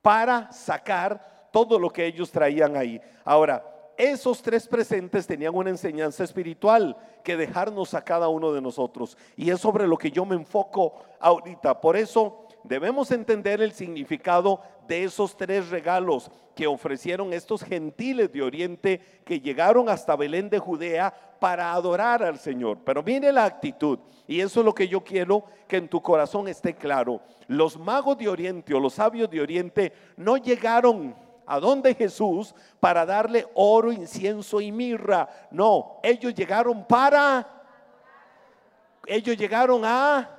para 0.00 0.50
sacar 0.50 1.48
todo 1.52 1.78
lo 1.78 1.90
que 1.90 2.06
ellos 2.06 2.30
traían 2.30 2.76
ahí. 2.76 3.00
Ahora, 3.24 3.73
esos 3.96 4.42
tres 4.42 4.66
presentes 4.66 5.26
tenían 5.26 5.54
una 5.54 5.70
enseñanza 5.70 6.24
espiritual 6.24 6.96
que 7.22 7.36
dejarnos 7.36 7.94
a 7.94 8.02
cada 8.02 8.28
uno 8.28 8.52
de 8.52 8.60
nosotros. 8.60 9.16
Y 9.36 9.50
es 9.50 9.60
sobre 9.60 9.86
lo 9.86 9.96
que 9.96 10.10
yo 10.10 10.24
me 10.24 10.34
enfoco 10.34 10.94
ahorita. 11.20 11.80
Por 11.80 11.96
eso 11.96 12.46
debemos 12.64 13.10
entender 13.10 13.62
el 13.62 13.72
significado 13.72 14.60
de 14.88 15.04
esos 15.04 15.36
tres 15.36 15.70
regalos 15.70 16.30
que 16.54 16.66
ofrecieron 16.66 17.32
estos 17.32 17.62
gentiles 17.62 18.32
de 18.32 18.42
Oriente 18.42 19.00
que 19.24 19.40
llegaron 19.40 19.88
hasta 19.88 20.16
Belén 20.16 20.48
de 20.48 20.58
Judea 20.58 21.12
para 21.40 21.72
adorar 21.72 22.22
al 22.22 22.38
Señor. 22.38 22.78
Pero 22.84 23.02
mire 23.02 23.32
la 23.32 23.44
actitud. 23.44 23.98
Y 24.26 24.40
eso 24.40 24.60
es 24.60 24.66
lo 24.66 24.74
que 24.74 24.88
yo 24.88 25.02
quiero 25.02 25.44
que 25.68 25.76
en 25.76 25.88
tu 25.88 26.00
corazón 26.00 26.48
esté 26.48 26.74
claro. 26.74 27.20
Los 27.48 27.78
magos 27.78 28.16
de 28.18 28.28
Oriente 28.28 28.72
o 28.74 28.80
los 28.80 28.94
sabios 28.94 29.28
de 29.30 29.40
Oriente 29.40 29.92
no 30.16 30.36
llegaron 30.36 31.14
a 31.46 31.60
donde 31.60 31.94
Jesús 31.94 32.54
para 32.80 33.04
darle 33.06 33.46
oro, 33.54 33.92
incienso 33.92 34.60
y 34.60 34.72
mirra. 34.72 35.28
No, 35.50 36.00
ellos 36.02 36.34
llegaron 36.34 36.86
para... 36.86 37.50
Ellos 39.06 39.36
llegaron 39.36 39.84
a... 39.84 40.30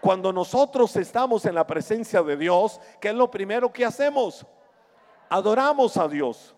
Cuando 0.00 0.32
nosotros 0.32 0.96
estamos 0.96 1.44
en 1.44 1.54
la 1.54 1.66
presencia 1.66 2.22
de 2.22 2.36
Dios, 2.36 2.80
¿qué 3.00 3.08
es 3.08 3.14
lo 3.14 3.30
primero 3.30 3.70
que 3.70 3.84
hacemos? 3.84 4.46
Adoramos 5.28 5.96
a 5.98 6.08
Dios. 6.08 6.54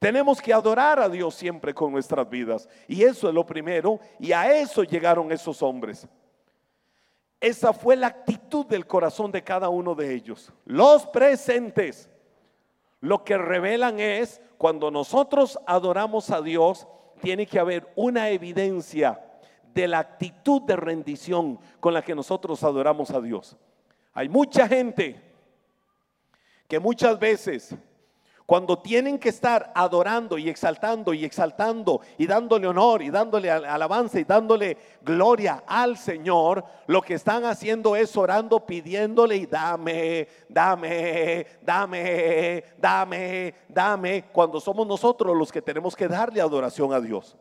Tenemos 0.00 0.40
que 0.40 0.52
adorar 0.52 0.98
a 0.98 1.08
Dios 1.08 1.34
siempre 1.34 1.72
con 1.72 1.92
nuestras 1.92 2.28
vidas. 2.28 2.68
Y 2.88 3.04
eso 3.04 3.28
es 3.28 3.34
lo 3.34 3.46
primero. 3.46 4.00
Y 4.18 4.32
a 4.32 4.58
eso 4.58 4.82
llegaron 4.82 5.30
esos 5.30 5.62
hombres. 5.62 6.08
Esa 7.40 7.72
fue 7.72 7.96
la 7.96 8.08
actitud 8.08 8.66
del 8.66 8.86
corazón 8.86 9.30
de 9.30 9.42
cada 9.42 9.68
uno 9.68 9.94
de 9.94 10.12
ellos. 10.12 10.52
Los 10.64 11.06
presentes 11.06 12.10
lo 13.00 13.24
que 13.24 13.38
revelan 13.38 13.98
es 14.00 14.40
cuando 14.58 14.90
nosotros 14.90 15.58
adoramos 15.66 16.30
a 16.30 16.42
Dios, 16.42 16.86
tiene 17.20 17.46
que 17.46 17.58
haber 17.58 17.90
una 17.96 18.30
evidencia 18.30 19.20
de 19.74 19.88
la 19.88 20.00
actitud 20.00 20.62
de 20.62 20.76
rendición 20.76 21.58
con 21.78 21.94
la 21.94 22.02
que 22.02 22.14
nosotros 22.14 22.62
adoramos 22.62 23.10
a 23.10 23.20
Dios. 23.20 23.56
Hay 24.12 24.28
mucha 24.28 24.66
gente 24.68 25.20
que 26.68 26.78
muchas 26.78 27.18
veces 27.18 27.74
cuando 28.50 28.80
tienen 28.80 29.16
que 29.16 29.28
estar 29.28 29.70
adorando 29.76 30.36
y 30.36 30.48
exaltando 30.48 31.14
y 31.14 31.24
exaltando 31.24 32.00
y 32.18 32.26
dándole 32.26 32.66
honor 32.66 33.00
y 33.00 33.08
dándole 33.08 33.48
alabanza 33.48 34.18
y 34.18 34.24
dándole 34.24 34.76
gloria 35.02 35.62
al 35.68 35.96
Señor, 35.96 36.64
lo 36.88 37.00
que 37.00 37.14
están 37.14 37.44
haciendo 37.44 37.94
es 37.94 38.16
orando, 38.16 38.66
pidiéndole 38.66 39.36
y 39.36 39.46
dame, 39.46 40.26
dame, 40.48 41.46
dame, 41.62 42.64
dame, 42.76 43.54
dame, 43.68 44.24
cuando 44.32 44.58
somos 44.58 44.84
nosotros 44.84 45.36
los 45.36 45.52
que 45.52 45.62
tenemos 45.62 45.94
que 45.94 46.08
darle 46.08 46.40
adoración 46.40 46.92
a 46.92 46.98
Dios. 46.98 47.36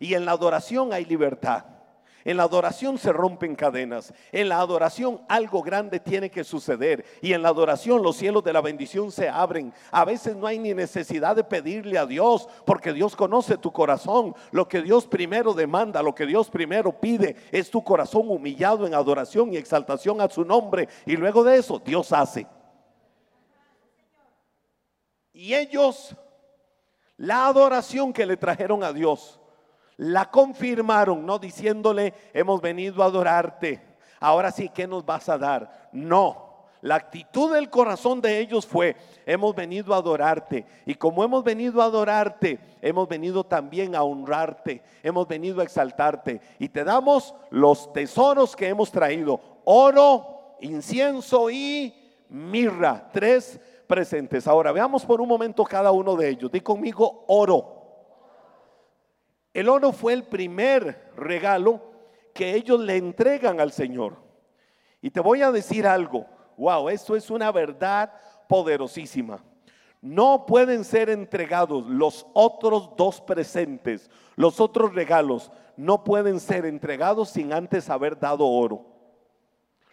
Y 0.00 0.14
en 0.14 0.24
la 0.24 0.32
adoración 0.32 0.94
hay 0.94 1.04
libertad. 1.04 1.77
En 2.24 2.36
la 2.36 2.42
adoración 2.42 2.98
se 2.98 3.12
rompen 3.12 3.54
cadenas. 3.54 4.12
En 4.32 4.48
la 4.48 4.58
adoración 4.58 5.20
algo 5.28 5.62
grande 5.62 6.00
tiene 6.00 6.30
que 6.30 6.44
suceder. 6.44 7.04
Y 7.22 7.32
en 7.32 7.42
la 7.42 7.48
adoración 7.48 8.02
los 8.02 8.16
cielos 8.16 8.44
de 8.44 8.52
la 8.52 8.60
bendición 8.60 9.10
se 9.12 9.28
abren. 9.28 9.72
A 9.90 10.04
veces 10.04 10.36
no 10.36 10.46
hay 10.46 10.58
ni 10.58 10.74
necesidad 10.74 11.36
de 11.36 11.44
pedirle 11.44 11.98
a 11.98 12.06
Dios 12.06 12.48
porque 12.64 12.92
Dios 12.92 13.16
conoce 13.16 13.56
tu 13.56 13.72
corazón. 13.72 14.34
Lo 14.50 14.68
que 14.68 14.82
Dios 14.82 15.06
primero 15.06 15.54
demanda, 15.54 16.02
lo 16.02 16.14
que 16.14 16.26
Dios 16.26 16.50
primero 16.50 16.92
pide 16.92 17.36
es 17.52 17.70
tu 17.70 17.82
corazón 17.82 18.28
humillado 18.28 18.86
en 18.86 18.94
adoración 18.94 19.52
y 19.52 19.56
exaltación 19.56 20.20
a 20.20 20.28
su 20.28 20.44
nombre. 20.44 20.88
Y 21.06 21.16
luego 21.16 21.44
de 21.44 21.58
eso 21.58 21.78
Dios 21.78 22.12
hace. 22.12 22.46
Y 25.32 25.54
ellos, 25.54 26.16
la 27.16 27.46
adoración 27.46 28.12
que 28.12 28.26
le 28.26 28.36
trajeron 28.36 28.82
a 28.82 28.92
Dios, 28.92 29.37
la 29.98 30.30
confirmaron, 30.30 31.26
no 31.26 31.38
diciéndole, 31.38 32.14
hemos 32.32 32.60
venido 32.60 33.02
a 33.02 33.06
adorarte, 33.06 33.82
ahora 34.20 34.50
sí, 34.50 34.70
¿qué 34.70 34.86
nos 34.86 35.04
vas 35.04 35.28
a 35.28 35.36
dar? 35.36 35.90
No, 35.92 36.48
la 36.80 36.94
actitud 36.94 37.52
del 37.52 37.68
corazón 37.68 38.20
de 38.20 38.38
ellos 38.38 38.64
fue, 38.64 38.96
hemos 39.26 39.54
venido 39.54 39.92
a 39.92 39.96
adorarte. 39.96 40.64
Y 40.86 40.94
como 40.94 41.24
hemos 41.24 41.42
venido 41.42 41.82
a 41.82 41.86
adorarte, 41.86 42.60
hemos 42.80 43.08
venido 43.08 43.42
también 43.42 43.96
a 43.96 44.04
honrarte, 44.04 44.82
hemos 45.02 45.26
venido 45.26 45.60
a 45.60 45.64
exaltarte. 45.64 46.40
Y 46.60 46.68
te 46.68 46.84
damos 46.84 47.34
los 47.50 47.92
tesoros 47.92 48.54
que 48.54 48.68
hemos 48.68 48.92
traído, 48.92 49.40
oro, 49.64 50.56
incienso 50.60 51.50
y 51.50 51.92
mirra. 52.28 53.10
Tres 53.12 53.58
presentes. 53.88 54.46
Ahora 54.46 54.70
veamos 54.70 55.04
por 55.04 55.20
un 55.20 55.28
momento 55.28 55.64
cada 55.64 55.90
uno 55.90 56.14
de 56.14 56.28
ellos. 56.28 56.52
Di 56.52 56.60
conmigo 56.60 57.24
oro. 57.26 57.77
El 59.58 59.68
oro 59.68 59.90
fue 59.90 60.12
el 60.12 60.22
primer 60.22 61.10
regalo 61.16 61.82
que 62.32 62.54
ellos 62.54 62.78
le 62.78 62.96
entregan 62.96 63.58
al 63.58 63.72
Señor. 63.72 64.14
Y 65.02 65.10
te 65.10 65.18
voy 65.18 65.42
a 65.42 65.50
decir 65.50 65.84
algo, 65.84 66.26
wow, 66.56 66.88
esto 66.88 67.16
es 67.16 67.28
una 67.28 67.50
verdad 67.50 68.12
poderosísima. 68.48 69.42
No 70.00 70.46
pueden 70.46 70.84
ser 70.84 71.10
entregados 71.10 71.84
los 71.86 72.24
otros 72.34 72.90
dos 72.96 73.20
presentes, 73.20 74.08
los 74.36 74.60
otros 74.60 74.94
regalos, 74.94 75.50
no 75.76 76.04
pueden 76.04 76.38
ser 76.38 76.64
entregados 76.64 77.30
sin 77.30 77.52
antes 77.52 77.90
haber 77.90 78.16
dado 78.16 78.46
oro. 78.46 78.86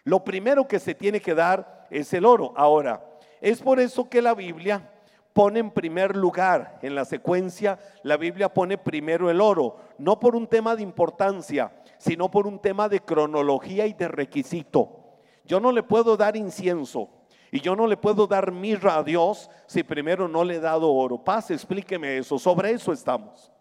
Lo 0.04 0.24
primero 0.24 0.68
que 0.68 0.78
se 0.78 0.94
tiene 0.94 1.20
que 1.20 1.34
dar 1.34 1.88
es 1.90 2.14
el 2.14 2.28
oro. 2.28 2.54
Ahora, 2.56 3.04
es 3.42 3.64
por 3.64 3.80
eso 3.80 4.08
que 4.08 4.22
la 4.22 4.36
Biblia 4.36 4.92
pone 5.36 5.60
en 5.60 5.70
primer 5.70 6.16
lugar, 6.16 6.80
en 6.82 6.96
la 6.96 7.04
secuencia, 7.04 7.78
la 8.04 8.16
Biblia 8.16 8.54
pone 8.54 8.78
primero 8.78 9.30
el 9.30 9.42
oro, 9.42 9.76
no 9.98 10.18
por 10.18 10.34
un 10.34 10.48
tema 10.48 10.78
de 10.78 10.82
importancia, 10.82 11.74
sino 11.98 12.32
por 12.32 12.48
un 12.48 12.58
tema 12.58 12.88
de 12.88 13.02
cronología 13.02 13.86
y 13.86 13.92
de 13.92 14.08
requisito. 14.08 15.18
Yo 15.44 15.60
no 15.60 15.74
le 15.74 15.84
puedo 15.84 16.16
dar 16.16 16.38
incienso 16.38 17.10
Y 17.52 17.60
yo 17.60 17.76
no 17.76 17.86
le 17.86 17.98
puedo 17.98 18.28
dar 18.28 18.54
mirra 18.54 18.96
a 18.96 19.04
Dios 19.04 19.50
si 19.66 19.84
primero 19.84 20.30
no 20.30 20.46
le 20.46 20.56
he 20.56 20.60
dado 20.62 20.92
oro. 20.92 21.22
Paz, 21.22 21.52
explíqueme 21.52 22.18
eso. 22.18 22.40
Sobre 22.40 22.72
eso 22.72 22.94
estamos. 22.94 23.52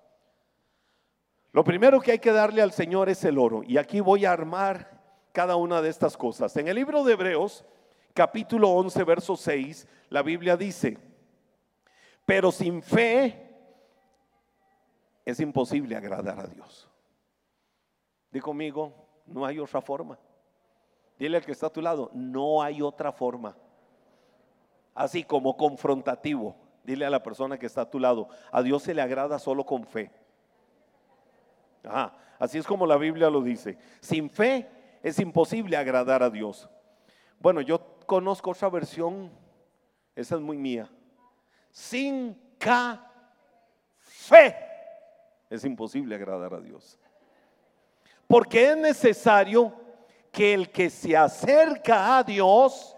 Lo 1.52 1.64
primero 1.64 2.00
que 2.00 2.12
hay 2.12 2.18
que 2.20 2.32
darle 2.32 2.62
al 2.62 2.72
Señor 2.72 3.08
es 3.08 3.24
el 3.24 3.36
oro. 3.36 3.62
Y 3.64 3.78
aquí 3.78 3.98
voy 3.98 4.24
a 4.24 4.32
armar 4.32 5.00
cada 5.32 5.56
una 5.56 5.82
de 5.82 5.90
estas 5.90 6.16
cosas. 6.16 6.56
En 6.56 6.68
el 6.68 6.76
libro 6.76 7.02
de 7.02 7.12
Hebreos, 7.12 7.64
capítulo 8.14 8.70
11, 8.70 9.04
verso 9.04 9.36
6, 9.36 9.86
la 10.08 10.22
Biblia 10.22 10.56
dice, 10.56 11.13
pero 12.24 12.50
sin 12.50 12.82
fe 12.82 13.44
es 15.24 15.40
imposible 15.40 15.96
agradar 15.96 16.38
a 16.38 16.46
Dios. 16.46 16.88
Di 18.30 18.40
conmigo, 18.40 18.92
no 19.26 19.46
hay 19.46 19.58
otra 19.58 19.80
forma. 19.80 20.18
Dile 21.18 21.36
al 21.36 21.44
que 21.44 21.52
está 21.52 21.68
a 21.68 21.72
tu 21.72 21.80
lado, 21.80 22.10
no 22.12 22.62
hay 22.62 22.82
otra 22.82 23.12
forma. 23.12 23.56
Así 24.94 25.24
como 25.24 25.56
confrontativo. 25.56 26.56
Dile 26.82 27.06
a 27.06 27.10
la 27.10 27.22
persona 27.22 27.58
que 27.58 27.66
está 27.66 27.82
a 27.82 27.90
tu 27.90 27.98
lado, 27.98 28.28
a 28.52 28.62
Dios 28.62 28.82
se 28.82 28.92
le 28.92 29.00
agrada 29.00 29.38
solo 29.38 29.64
con 29.64 29.86
fe. 29.86 30.10
así 32.38 32.58
es 32.58 32.66
como 32.66 32.86
la 32.86 32.98
Biblia 32.98 33.30
lo 33.30 33.40
dice. 33.40 33.78
Sin 34.00 34.28
fe 34.28 34.68
es 35.02 35.18
imposible 35.18 35.78
agradar 35.78 36.22
a 36.22 36.28
Dios. 36.28 36.68
Bueno, 37.38 37.62
yo 37.62 37.80
conozco 38.04 38.50
otra 38.50 38.68
versión, 38.68 39.30
esa 40.14 40.34
es 40.34 40.40
muy 40.42 40.58
mía. 40.58 40.90
Sin 41.74 42.40
fe 43.98 44.56
es 45.50 45.64
imposible 45.64 46.14
agradar 46.14 46.54
a 46.54 46.60
Dios. 46.60 47.00
Porque 48.28 48.70
es 48.70 48.76
necesario 48.76 49.74
que 50.30 50.54
el 50.54 50.70
que 50.70 50.88
se 50.88 51.16
acerca 51.16 52.16
a 52.16 52.22
Dios, 52.22 52.96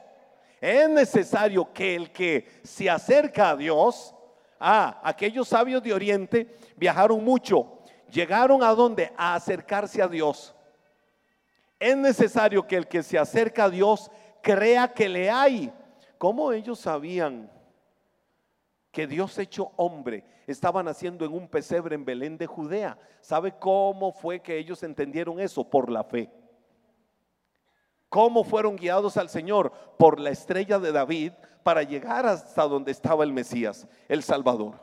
es 0.61 0.90
necesario 0.90 1.73
que 1.73 1.95
el 1.95 2.12
que 2.12 2.47
se 2.64 2.90
acerca 2.90 3.49
a 3.49 3.56
Dios, 3.56 4.14
ah, 4.61 5.00
aquellos 5.02 5.49
sabios 5.49 5.83
de 5.83 5.95
Oriente 5.95 6.59
viajaron 6.76 7.25
mucho, 7.25 7.78
llegaron 8.11 8.62
a 8.62 8.75
donde? 8.75 9.11
A 9.16 9.37
acercarse 9.37 10.02
a 10.02 10.06
Dios. 10.06 10.54
Es 11.80 11.97
necesario 11.97 12.66
que 12.66 12.76
el 12.76 12.87
que 12.87 13.02
se 13.02 13.18
acerca 13.18 13.64
a 13.64 13.71
Dios 13.71 14.11
crea 14.42 14.92
que 14.92 15.09
le 15.09 15.30
hay. 15.30 15.73
¿Cómo 16.18 16.52
ellos 16.52 16.78
sabían 16.78 17.56
que 18.97 19.07
Dios 19.07 19.37
hecho 19.37 19.73
hombre 19.76 20.25
estaba 20.47 20.83
naciendo 20.83 21.26
en 21.26 21.35
un 21.35 21.49
pesebre 21.49 21.95
en 21.95 22.07
Belén 22.07 22.38
de 22.38 22.47
Judea. 22.47 22.99
¿Sabe 23.21 23.53
cómo 23.59 24.11
fue 24.11 24.41
que 24.41 24.57
ellos 24.57 24.83
entendieron 24.83 25.38
eso? 25.38 25.69
Por 25.69 25.91
la 25.91 26.03
fe. 26.03 26.31
¿Cómo 28.09 28.43
fueron 28.43 28.75
guiados 28.76 29.19
al 29.19 29.29
Señor? 29.29 29.71
Por 29.99 30.19
la 30.19 30.31
estrella 30.31 30.79
de 30.79 30.93
David 30.93 31.33
para 31.62 31.83
llegar 31.83 32.25
hasta 32.25 32.62
donde 32.62 32.91
estaba 32.91 33.23
el 33.23 33.35
Mesías, 33.35 33.87
el 34.09 34.23
Salvador. 34.23 34.81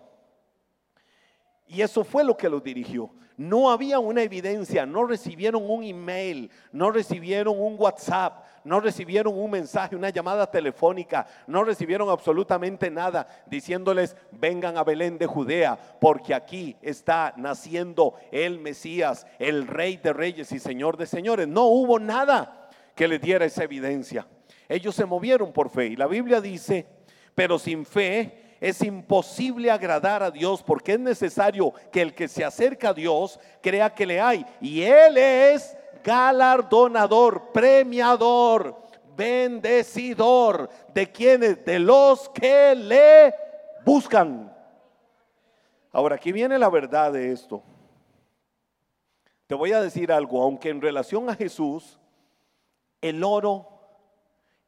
Y 1.65 1.82
eso 1.82 2.03
fue 2.03 2.24
lo 2.24 2.38
que 2.38 2.50
los 2.50 2.63
dirigió. 2.63 3.10
No 3.36 3.72
había 3.72 3.98
una 3.98 4.22
evidencia, 4.22 4.86
no 4.86 5.05
recibieron 5.05 5.67
un 5.67 5.84
email, 5.84 6.51
no 6.72 6.91
recibieron 6.91 7.60
un 7.60 7.77
WhatsApp, 7.79 8.42
no 8.63 8.79
recibieron 8.79 9.38
un 9.38 9.51
mensaje, 9.51 9.96
una 9.96 10.10
llamada 10.10 10.50
telefónica, 10.50 11.27
no 11.48 11.63
recibieron 11.63 12.10
absolutamente 12.10 12.89
nada 12.89 13.27
diciéndoles, 13.46 14.15
vengan 14.32 14.77
a 14.77 14.84
Belén 14.84 15.17
de 15.17 15.25
Judea, 15.25 15.77
porque 16.00 16.34
aquí 16.34 16.75
está 16.82 17.34
naciendo 17.38 18.15
el 18.32 18.60
Mesías, 18.60 19.27
el 19.39 19.67
Rey 19.67 19.98
de 19.98 20.13
Reyes 20.13 20.51
y 20.51 20.60
Señor 20.60 20.98
de 20.98 21.05
Señores. 21.05 21.48
No 21.48 21.65
hubo 21.65 22.00
nada 22.00 22.70
que 22.96 23.08
les 23.08 23.22
diera 23.22 23.46
esa 23.46 23.63
evidencia. 23.63 24.27
Ellos 24.70 24.96
se 24.96 25.05
movieron 25.05 25.51
por 25.51 25.70
fe 25.70 25.88
y 25.88 25.96
la 25.96 26.08
Biblia 26.08 26.41
dice, 26.41 26.86
pero 27.36 27.60
sin 27.60 27.86
fe 27.86 28.55
es 28.62 28.82
imposible 28.82 29.70
agradar 29.70 30.24
a 30.24 30.32
Dios 30.32 30.63
porque 30.63 30.93
es 30.93 31.00
necesario 31.00 31.74
que 31.91 32.01
el 32.01 32.13
que 32.13 32.29
se 32.29 32.46
acerca 32.46 32.89
a 32.89 32.93
Dios 32.93 33.39
crea 33.62 33.93
que 33.93 34.05
le 34.05 34.22
hay. 34.22 34.46
Y 34.62 34.84
Él 34.84 35.17
es 35.17 35.75
galardonador, 36.03 37.51
premiador, 37.51 38.83
bendecidor 39.15 40.69
de 40.93 41.12
quienes, 41.12 41.63
de 41.63 41.80
los 41.80 42.30
que 42.30 42.75
le 42.75 43.34
buscan. 43.86 44.54
Ahora, 45.91 46.15
aquí 46.15 46.32
viene 46.32 46.58
la 46.58 46.69
verdad 46.69 47.13
de 47.13 47.32
esto. 47.32 47.63
Te 49.47 49.56
voy 49.56 49.71
a 49.71 49.82
decir 49.82 50.12
algo, 50.12 50.41
aunque 50.41 50.69
en 50.69 50.82
relación 50.82 51.30
a 51.30 51.36
Jesús, 51.36 51.99
el 53.01 53.23
oro 53.23 53.67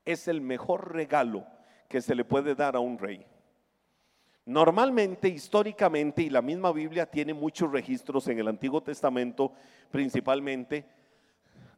es 0.04 0.28
el 0.28 0.42
mejor 0.42 0.94
regalo 0.94 1.46
que 1.88 2.02
se 2.02 2.14
le 2.14 2.24
puede 2.24 2.54
dar 2.54 2.76
a 2.76 2.80
un 2.80 3.00
rey. 3.00 3.26
Normalmente, 4.46 5.28
históricamente, 5.28 6.22
y 6.22 6.30
la 6.30 6.44
misma 6.44 6.72
Biblia 6.72 7.10
tiene 7.10 7.34
muchos 7.34 7.72
registros 7.72 8.28
en 8.28 8.38
el 8.38 8.48
Antiguo 8.48 8.82
Testamento 8.82 9.52
principalmente, 9.90 10.86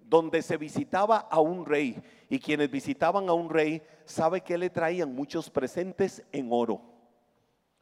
donde 0.10 0.42
se 0.42 0.58
visitaba 0.58 1.18
a 1.18 1.40
un 1.40 1.66
rey 1.66 2.02
y 2.30 2.40
quienes 2.40 2.72
visitaban 2.72 3.30
a 3.30 3.34
un 3.34 3.50
rey, 3.50 3.82
sabe 4.06 4.42
que 4.42 4.58
le 4.58 4.70
traían 4.70 5.14
muchos 5.14 5.50
presentes 5.50 6.24
en 6.32 6.50
oro. 6.52 6.82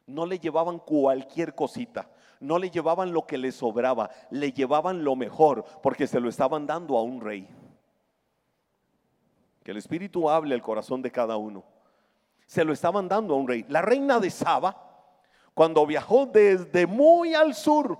No 0.06 0.26
le 0.26 0.38
llevaban 0.38 0.78
cualquier 0.78 1.54
cosita, 1.54 2.10
no 2.40 2.58
le 2.58 2.70
llevaban 2.70 3.12
lo 3.12 3.26
que 3.26 3.38
le 3.38 3.52
sobraba, 3.52 4.10
le 4.30 4.52
llevaban 4.52 5.04
lo 5.04 5.16
mejor 5.16 5.64
porque 5.82 6.06
se 6.06 6.20
lo 6.20 6.28
estaban 6.28 6.66
dando 6.66 6.96
a 6.96 7.02
un 7.02 7.20
rey. 7.20 7.48
Que 9.62 9.72
el 9.72 9.76
Espíritu 9.76 10.30
hable 10.30 10.54
al 10.54 10.62
corazón 10.62 11.02
de 11.02 11.10
cada 11.10 11.36
uno 11.36 11.64
se 12.46 12.64
lo 12.64 12.72
estaban 12.72 13.08
dando 13.08 13.34
a 13.34 13.36
un 13.36 13.48
rey. 13.48 13.66
La 13.68 13.82
reina 13.82 14.20
de 14.20 14.30
Saba, 14.30 14.80
cuando 15.52 15.84
viajó 15.84 16.26
desde 16.26 16.86
muy 16.86 17.34
al 17.34 17.54
sur, 17.54 17.98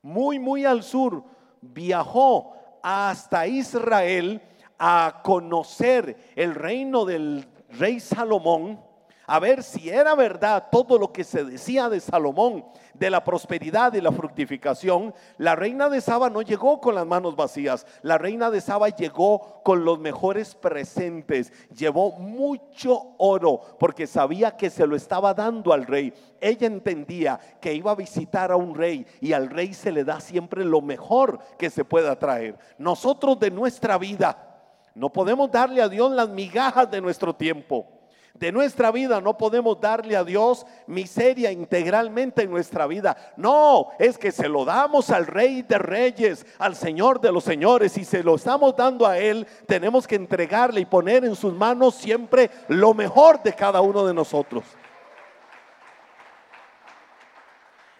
muy, 0.00 0.38
muy 0.38 0.64
al 0.64 0.82
sur, 0.82 1.24
viajó 1.60 2.52
hasta 2.82 3.46
Israel 3.46 4.42
a 4.78 5.20
conocer 5.24 6.32
el 6.36 6.54
reino 6.54 7.04
del 7.04 7.46
rey 7.70 8.00
Salomón 8.00 8.80
a 9.28 9.38
ver 9.40 9.62
si 9.62 9.90
era 9.90 10.14
verdad 10.14 10.68
todo 10.72 10.98
lo 10.98 11.12
que 11.12 11.22
se 11.22 11.44
decía 11.44 11.90
de 11.90 12.00
Salomón, 12.00 12.64
de 12.94 13.10
la 13.10 13.22
prosperidad 13.22 13.92
y 13.92 14.00
la 14.00 14.10
fructificación, 14.10 15.14
la 15.36 15.54
reina 15.54 15.90
de 15.90 16.00
Saba 16.00 16.30
no 16.30 16.40
llegó 16.40 16.80
con 16.80 16.94
las 16.94 17.06
manos 17.06 17.36
vacías, 17.36 17.86
la 18.00 18.16
reina 18.16 18.50
de 18.50 18.62
Saba 18.62 18.88
llegó 18.88 19.60
con 19.62 19.84
los 19.84 19.98
mejores 19.98 20.54
presentes, 20.54 21.52
llevó 21.76 22.12
mucho 22.12 23.16
oro 23.18 23.60
porque 23.78 24.06
sabía 24.06 24.56
que 24.56 24.70
se 24.70 24.86
lo 24.86 24.96
estaba 24.96 25.34
dando 25.34 25.74
al 25.74 25.84
rey. 25.86 26.14
Ella 26.40 26.66
entendía 26.66 27.38
que 27.60 27.74
iba 27.74 27.90
a 27.90 27.96
visitar 27.96 28.50
a 28.50 28.56
un 28.56 28.74
rey 28.74 29.06
y 29.20 29.34
al 29.34 29.50
rey 29.50 29.74
se 29.74 29.92
le 29.92 30.04
da 30.04 30.20
siempre 30.20 30.64
lo 30.64 30.80
mejor 30.80 31.38
que 31.58 31.68
se 31.68 31.84
pueda 31.84 32.18
traer. 32.18 32.58
Nosotros 32.78 33.38
de 33.38 33.50
nuestra 33.50 33.98
vida 33.98 34.58
no 34.94 35.12
podemos 35.12 35.50
darle 35.50 35.82
a 35.82 35.88
Dios 35.90 36.10
las 36.12 36.30
migajas 36.30 36.90
de 36.90 37.02
nuestro 37.02 37.36
tiempo 37.36 37.97
de 38.38 38.52
nuestra 38.52 38.90
vida. 38.90 39.20
No 39.20 39.36
podemos 39.36 39.80
darle 39.80 40.16
a 40.16 40.24
Dios 40.24 40.66
miseria 40.86 41.50
integralmente 41.52 42.42
en 42.42 42.50
nuestra 42.50 42.86
vida. 42.86 43.16
No, 43.36 43.88
es 43.98 44.18
que 44.18 44.32
se 44.32 44.48
lo 44.48 44.64
damos 44.64 45.10
al 45.10 45.26
Rey 45.26 45.62
de 45.62 45.78
Reyes, 45.78 46.46
al 46.58 46.76
Señor 46.76 47.20
de 47.20 47.32
los 47.32 47.44
Señores. 47.44 47.96
Y 47.98 48.04
se 48.04 48.22
lo 48.22 48.36
estamos 48.36 48.76
dando 48.76 49.06
a 49.06 49.18
Él, 49.18 49.46
tenemos 49.66 50.06
que 50.06 50.16
entregarle 50.16 50.80
y 50.80 50.86
poner 50.86 51.24
en 51.24 51.34
sus 51.34 51.52
manos 51.52 51.94
siempre 51.94 52.50
lo 52.68 52.94
mejor 52.94 53.42
de 53.42 53.52
cada 53.52 53.80
uno 53.80 54.06
de 54.06 54.14
nosotros. 54.14 54.64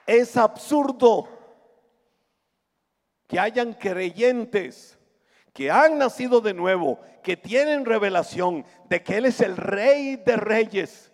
Es 0.07 0.37
absurdo 0.37 1.29
que 3.27 3.39
hayan 3.39 3.75
creyentes 3.75 4.98
que 5.59 5.73
han 5.73 5.99
nacido 5.99 6.41
de 6.41 6.55
nuevo, 6.55 7.01
que 7.21 7.37
tienen 7.37 7.85
revelación 7.85 8.65
de 8.89 9.03
que 9.03 9.17
Él 9.17 9.25
es 9.27 9.41
el 9.41 9.57
rey 9.57 10.15
de 10.15 10.37
reyes 10.37 11.11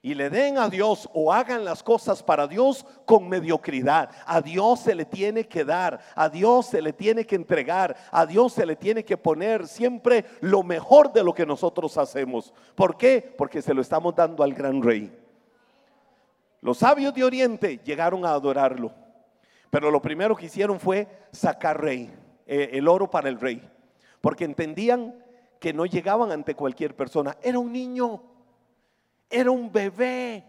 y 0.00 0.14
le 0.14 0.30
den 0.30 0.56
a 0.56 0.70
Dios 0.70 1.06
o 1.12 1.30
hagan 1.30 1.66
las 1.66 1.82
cosas 1.82 2.22
para 2.22 2.46
Dios 2.46 2.86
con 3.04 3.28
mediocridad. 3.28 4.08
A 4.24 4.40
Dios 4.40 4.80
se 4.80 4.94
le 4.94 5.04
tiene 5.04 5.46
que 5.46 5.66
dar, 5.66 6.00
a 6.14 6.30
Dios 6.30 6.64
se 6.64 6.80
le 6.80 6.94
tiene 6.94 7.26
que 7.26 7.36
entregar, 7.36 7.94
a 8.10 8.24
Dios 8.24 8.54
se 8.54 8.64
le 8.64 8.74
tiene 8.74 9.04
que 9.04 9.18
poner 9.18 9.68
siempre 9.68 10.24
lo 10.40 10.62
mejor 10.62 11.12
de 11.12 11.22
lo 11.22 11.34
que 11.34 11.44
nosotros 11.44 11.98
hacemos. 11.98 12.54
¿Por 12.74 12.96
qué? 12.96 13.34
Porque 13.36 13.60
se 13.60 13.74
lo 13.74 13.82
estamos 13.82 14.14
dando 14.14 14.42
al 14.42 14.54
gran 14.54 14.82
rey. 14.82 15.14
Los 16.62 16.78
sabios 16.78 17.12
de 17.12 17.22
Oriente 17.22 17.82
llegaron 17.84 18.24
a 18.24 18.30
adorarlo, 18.30 18.94
pero 19.68 19.90
lo 19.90 20.00
primero 20.00 20.34
que 20.34 20.46
hicieron 20.46 20.80
fue 20.80 21.06
sacar 21.32 21.82
rey, 21.82 22.10
eh, 22.46 22.70
el 22.72 22.88
oro 22.88 23.10
para 23.10 23.28
el 23.28 23.38
rey 23.38 23.73
porque 24.24 24.46
entendían 24.46 25.22
que 25.60 25.74
no 25.74 25.84
llegaban 25.84 26.32
ante 26.32 26.54
cualquier 26.54 26.96
persona. 26.96 27.36
Era 27.42 27.58
un 27.58 27.70
niño, 27.70 28.22
era 29.28 29.50
un 29.50 29.70
bebé, 29.70 30.44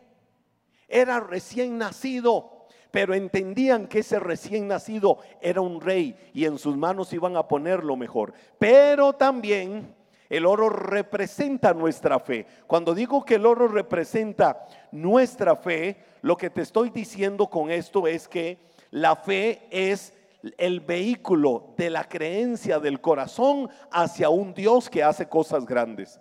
era 0.88 1.20
recién 1.20 1.78
nacido, 1.78 2.68
pero 2.90 3.14
entendían 3.14 3.88
que 3.88 4.00
ese 4.00 4.18
recién 4.18 4.70
nacido 4.70 5.18
era 5.42 5.60
un 5.60 5.82
rey 5.82 6.16
y 6.34 6.46
en 6.46 6.58
sus 6.58 6.78
manos 6.78 7.12
iban 7.12 7.36
a 7.36 7.50
poner 7.50 7.84
lo 7.84 7.98
mejor. 7.98 8.32
Pero 8.58 9.12
también 9.12 9.94
El 10.30 10.46
oro 10.46 10.70
representa 10.70 11.74
nuestra 11.74 12.20
fe. 12.20 12.48
Cuando 12.66 12.96
digo 12.96 13.24
que 13.24 13.36
el 13.36 13.46
oro 13.46 13.68
representa 13.68 14.66
nuestra 14.92 15.56
fe, 15.56 15.98
lo 16.22 16.36
que 16.36 16.50
te 16.50 16.62
estoy 16.62 16.90
diciendo 16.90 17.48
con 17.48 17.70
esto 17.70 18.08
es 18.08 18.28
que 18.28 18.58
la 18.90 19.16
fe 19.16 19.68
es 19.70 20.14
el 20.58 20.80
vehículo 20.80 21.74
de 21.78 21.90
la 21.90 22.08
creencia 22.08 22.80
del 22.80 23.02
corazón 23.02 23.70
hacia 23.92 24.30
un 24.30 24.54
Dios 24.54 24.90
que 24.90 25.04
hace 25.04 25.28
cosas 25.28 25.66
grandes. 25.66 26.20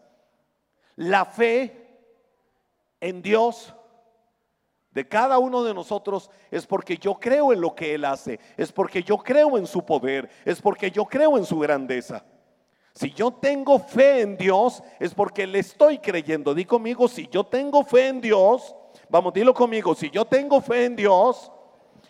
La 0.97 1.25
fe 1.25 1.85
en 3.01 3.21
Dios 3.23 3.75
de 4.91 5.09
cada 5.09 5.39
uno 5.39 5.65
de 5.65 5.75
nosotros 5.75 6.31
es 6.51 6.67
porque 6.67 6.97
yo 6.97 7.15
creo 7.15 7.53
en 7.53 7.61
lo 7.61 7.75
que 7.75 7.95
Él 7.95 8.05
hace, 8.05 8.39
es 8.57 8.71
porque 8.71 9.03
yo 9.03 9.19
creo 9.19 9.59
en 9.59 9.67
su 9.67 9.85
poder, 9.85 10.31
es 10.45 10.63
porque 10.63 10.91
yo 10.91 11.05
creo 11.05 11.37
en 11.37 11.45
su 11.45 11.59
grandeza. 11.59 12.25
Si 12.95 13.11
yo 13.11 13.33
tengo 13.33 13.81
fe 13.81 14.21
en 14.21 14.37
Dios, 14.37 14.81
es 15.01 15.13
porque 15.13 15.49
le 15.49 15.59
estoy 15.59 15.99
creyendo. 15.99 16.55
Di 16.55 16.65
conmigo, 16.65 17.09
si 17.09 17.27
yo 17.27 17.45
tengo 17.45 17.83
fe 17.83 18.07
en 18.07 18.21
Dios, 18.21 18.77
vamos, 19.09 19.35
dilo 19.35 19.53
conmigo, 19.53 19.97
si 19.97 20.11
yo 20.11 20.25
tengo 20.25 20.61
fe 20.61 20.85
en 20.85 20.95
Dios, 20.95 21.51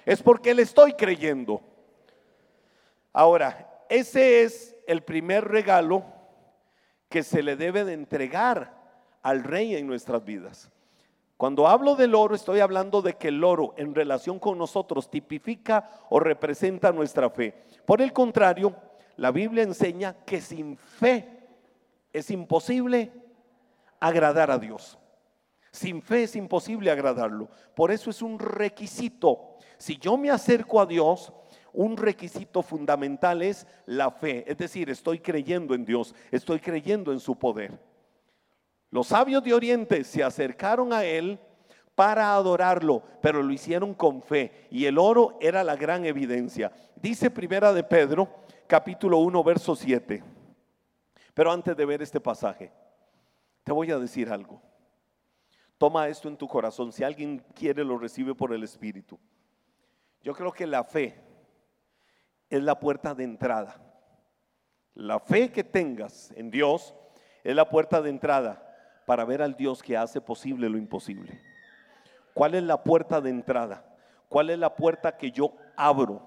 es 0.05 0.23
porque 0.23 0.53
le 0.53 0.61
estoy 0.63 0.93
creyendo. 0.93 1.63
Ahora, 3.15 3.71
ese 3.89 4.43
es 4.43 4.77
el 4.89 5.03
primer 5.05 5.45
regalo 5.45 6.05
que 7.09 7.23
se 7.23 7.45
le 7.45 7.55
debe 7.55 7.85
de 7.85 7.93
entregar 7.93 8.75
al 9.23 9.45
rey 9.45 9.77
en 9.77 9.87
nuestras 9.87 10.25
vidas. 10.25 10.71
Cuando 11.37 11.69
hablo 11.69 11.95
del 11.95 12.15
oro, 12.15 12.35
estoy 12.35 12.59
hablando 12.59 13.03
de 13.03 13.15
que 13.15 13.29
el 13.29 13.45
oro 13.45 13.73
en 13.77 13.95
relación 13.95 14.41
con 14.41 14.59
nosotros 14.59 15.11
tipifica 15.11 15.89
o 16.11 16.19
representa 16.19 16.91
nuestra 16.91 17.31
fe. 17.31 17.55
Por 17.87 18.03
el 18.03 18.13
contrario, 18.13 18.75
la 19.17 19.31
Biblia 19.31 19.63
enseña 19.63 20.17
que 20.25 20.41
sin 20.41 20.77
fe 20.77 21.29
es 22.13 22.31
imposible 22.33 23.13
agradar 24.01 24.51
a 24.51 24.59
Dios. 24.59 24.99
Sin 25.71 26.03
fe 26.03 26.25
es 26.25 26.35
imposible 26.35 26.91
agradarlo. 26.91 27.49
Por 27.77 27.93
eso 27.93 28.11
es 28.11 28.23
un 28.23 28.41
requisito. 28.41 29.57
Si 29.79 29.99
yo 29.99 30.17
me 30.17 30.31
acerco 30.31 30.81
a 30.81 30.87
Dios, 30.87 31.33
un 31.75 31.97
requisito 31.97 32.63
fundamental 32.63 33.43
es 33.43 33.67
la 33.87 34.11
fe. 34.11 34.45
Es 34.51 34.57
decir, 34.57 34.89
estoy 34.89 35.19
creyendo 35.19 35.75
en 35.75 35.85
Dios, 35.85 36.15
estoy 36.31 36.61
creyendo 36.61 37.13
en 37.13 37.21
su 37.21 37.37
poder. 37.37 37.79
Los 38.91 39.09
sabios 39.09 39.43
de 39.43 39.53
Oriente 39.53 40.05
se 40.05 40.23
acercaron 40.23 40.93
a 40.93 41.05
él 41.05 41.39
para 41.95 42.35
adorarlo, 42.35 43.03
pero 43.21 43.43
lo 43.43 43.53
hicieron 43.53 43.93
con 43.93 44.23
fe 44.23 44.67
y 44.71 44.85
el 44.87 44.99
oro 44.99 45.37
era 45.41 45.65
la 45.65 45.77
gran 45.77 46.05
evidencia. 46.05 46.73
Dice 46.97 47.31
Primera 47.31 47.73
de 47.73 47.83
Pedro, 47.83 48.29
capítulo 48.67 49.19
1, 49.19 49.45
verso 49.45 49.75
7. 49.75 50.23
Pero 51.35 51.51
antes 51.51 51.77
de 51.77 51.85
ver 51.85 52.03
este 52.03 52.21
pasaje, 52.21 52.73
te 53.65 53.73
voy 53.73 53.91
a 53.91 53.99
decir 53.99 54.31
algo. 54.31 54.63
Toma 55.77 56.07
esto 56.07 56.29
en 56.29 56.37
tu 56.37 56.47
corazón. 56.47 56.93
Si 56.93 57.03
alguien 57.03 57.45
quiere, 57.55 57.85
lo 57.85 57.99
recibe 57.99 58.35
por 58.35 58.53
el 58.53 58.63
Espíritu. 58.63 59.19
Yo 60.23 60.35
creo 60.35 60.53
que 60.53 60.67
la 60.67 60.85
fe 60.85 61.24
es 62.57 62.63
la 62.63 62.79
puerta 62.79 63.15
de 63.15 63.25
entrada. 63.25 63.77
La 64.95 65.19
fe 65.19 65.51
que 65.51 65.65
tengas 65.65 66.31
en 66.37 66.51
Dios 66.51 66.95
es 67.43 67.55
la 67.55 67.69
puerta 67.69 68.01
de 68.01 68.11
entrada 68.11 68.63
para 69.07 69.25
ver 69.25 69.43
al 69.43 69.57
Dios 69.57 69.83
que 69.83 69.97
hace 69.97 70.21
posible 70.21 70.69
lo 70.69 70.79
imposible. 70.79 71.41
¿Cuál 72.33 72.55
es 72.55 72.63
la 72.63 72.83
puerta 72.83 73.21
de 73.21 73.31
entrada? 73.31 73.85
¿Cuál 74.29 74.51
es 74.51 74.59
la 74.59 74.77
puerta 74.77 75.17
que 75.17 75.33
yo 75.33 75.53
abro 75.77 76.23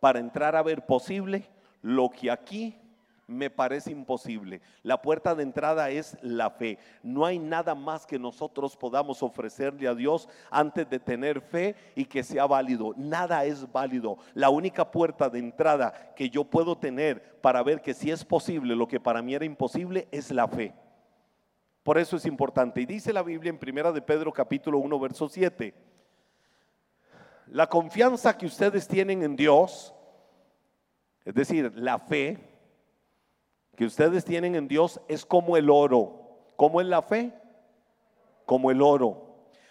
para 0.00 0.18
entrar 0.18 0.56
a 0.56 0.62
ver 0.62 0.86
posible 0.86 1.48
lo 1.82 2.08
que 2.08 2.30
aquí 2.30 2.78
me 3.26 3.50
parece 3.50 3.90
imposible. 3.90 4.60
La 4.82 5.02
puerta 5.02 5.34
de 5.34 5.42
entrada 5.42 5.90
es 5.90 6.16
la 6.22 6.50
fe. 6.50 6.78
No 7.02 7.26
hay 7.26 7.38
nada 7.38 7.74
más 7.74 8.06
que 8.06 8.18
nosotros 8.18 8.76
podamos 8.76 9.22
ofrecerle 9.22 9.88
a 9.88 9.94
Dios 9.94 10.28
antes 10.50 10.88
de 10.88 11.00
tener 11.00 11.40
fe 11.40 11.74
y 11.94 12.04
que 12.04 12.22
sea 12.22 12.46
válido. 12.46 12.94
Nada 12.96 13.44
es 13.44 13.70
válido. 13.70 14.18
La 14.34 14.50
única 14.50 14.90
puerta 14.90 15.28
de 15.28 15.40
entrada 15.40 16.12
que 16.14 16.30
yo 16.30 16.44
puedo 16.44 16.76
tener 16.78 17.40
para 17.40 17.62
ver 17.62 17.82
que 17.82 17.94
si 17.94 18.10
es 18.10 18.24
posible 18.24 18.76
lo 18.76 18.86
que 18.86 19.00
para 19.00 19.22
mí 19.22 19.34
era 19.34 19.44
imposible 19.44 20.06
es 20.12 20.30
la 20.30 20.46
fe. 20.46 20.72
Por 21.82 21.98
eso 21.98 22.16
es 22.16 22.26
importante. 22.26 22.80
Y 22.80 22.86
dice 22.86 23.12
la 23.12 23.22
Biblia 23.22 23.50
en 23.50 23.58
Primera 23.58 23.92
de 23.92 24.02
Pedro 24.02 24.32
capítulo 24.32 24.78
1 24.78 25.00
verso 25.00 25.28
7. 25.28 25.74
La 27.48 27.68
confianza 27.68 28.36
que 28.36 28.46
ustedes 28.46 28.88
tienen 28.88 29.22
en 29.22 29.36
Dios, 29.36 29.94
es 31.24 31.34
decir, 31.34 31.72
la 31.76 31.98
fe 32.00 32.45
que 33.76 33.84
ustedes 33.84 34.24
tienen 34.24 34.54
en 34.54 34.68
Dios 34.68 35.00
es 35.06 35.24
como 35.24 35.56
el 35.56 35.70
oro. 35.70 36.38
¿Cómo 36.56 36.80
es 36.80 36.86
la 36.86 37.02
fe? 37.02 37.32
Como 38.46 38.70
el 38.70 38.80
oro. 38.80 39.26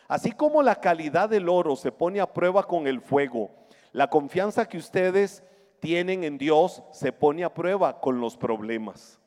Así 0.08 0.32
como 0.32 0.62
la 0.62 0.76
calidad 0.76 1.30
del 1.30 1.50
oro 1.50 1.76
se 1.76 1.92
pone 1.92 2.22
a 2.22 2.32
prueba 2.32 2.64
con 2.64 2.86
el 2.86 3.02
fuego, 3.02 3.50
la 3.92 4.10
confianza 4.10 4.68
que 4.68 4.78
ustedes 4.78 5.44
tienen 5.80 6.24
en 6.24 6.38
Dios 6.38 6.84
se 6.92 7.12
pone 7.12 7.44
a 7.44 7.54
prueba 7.54 8.00
con 8.00 8.22
los 8.22 8.38
problemas. 8.38 9.20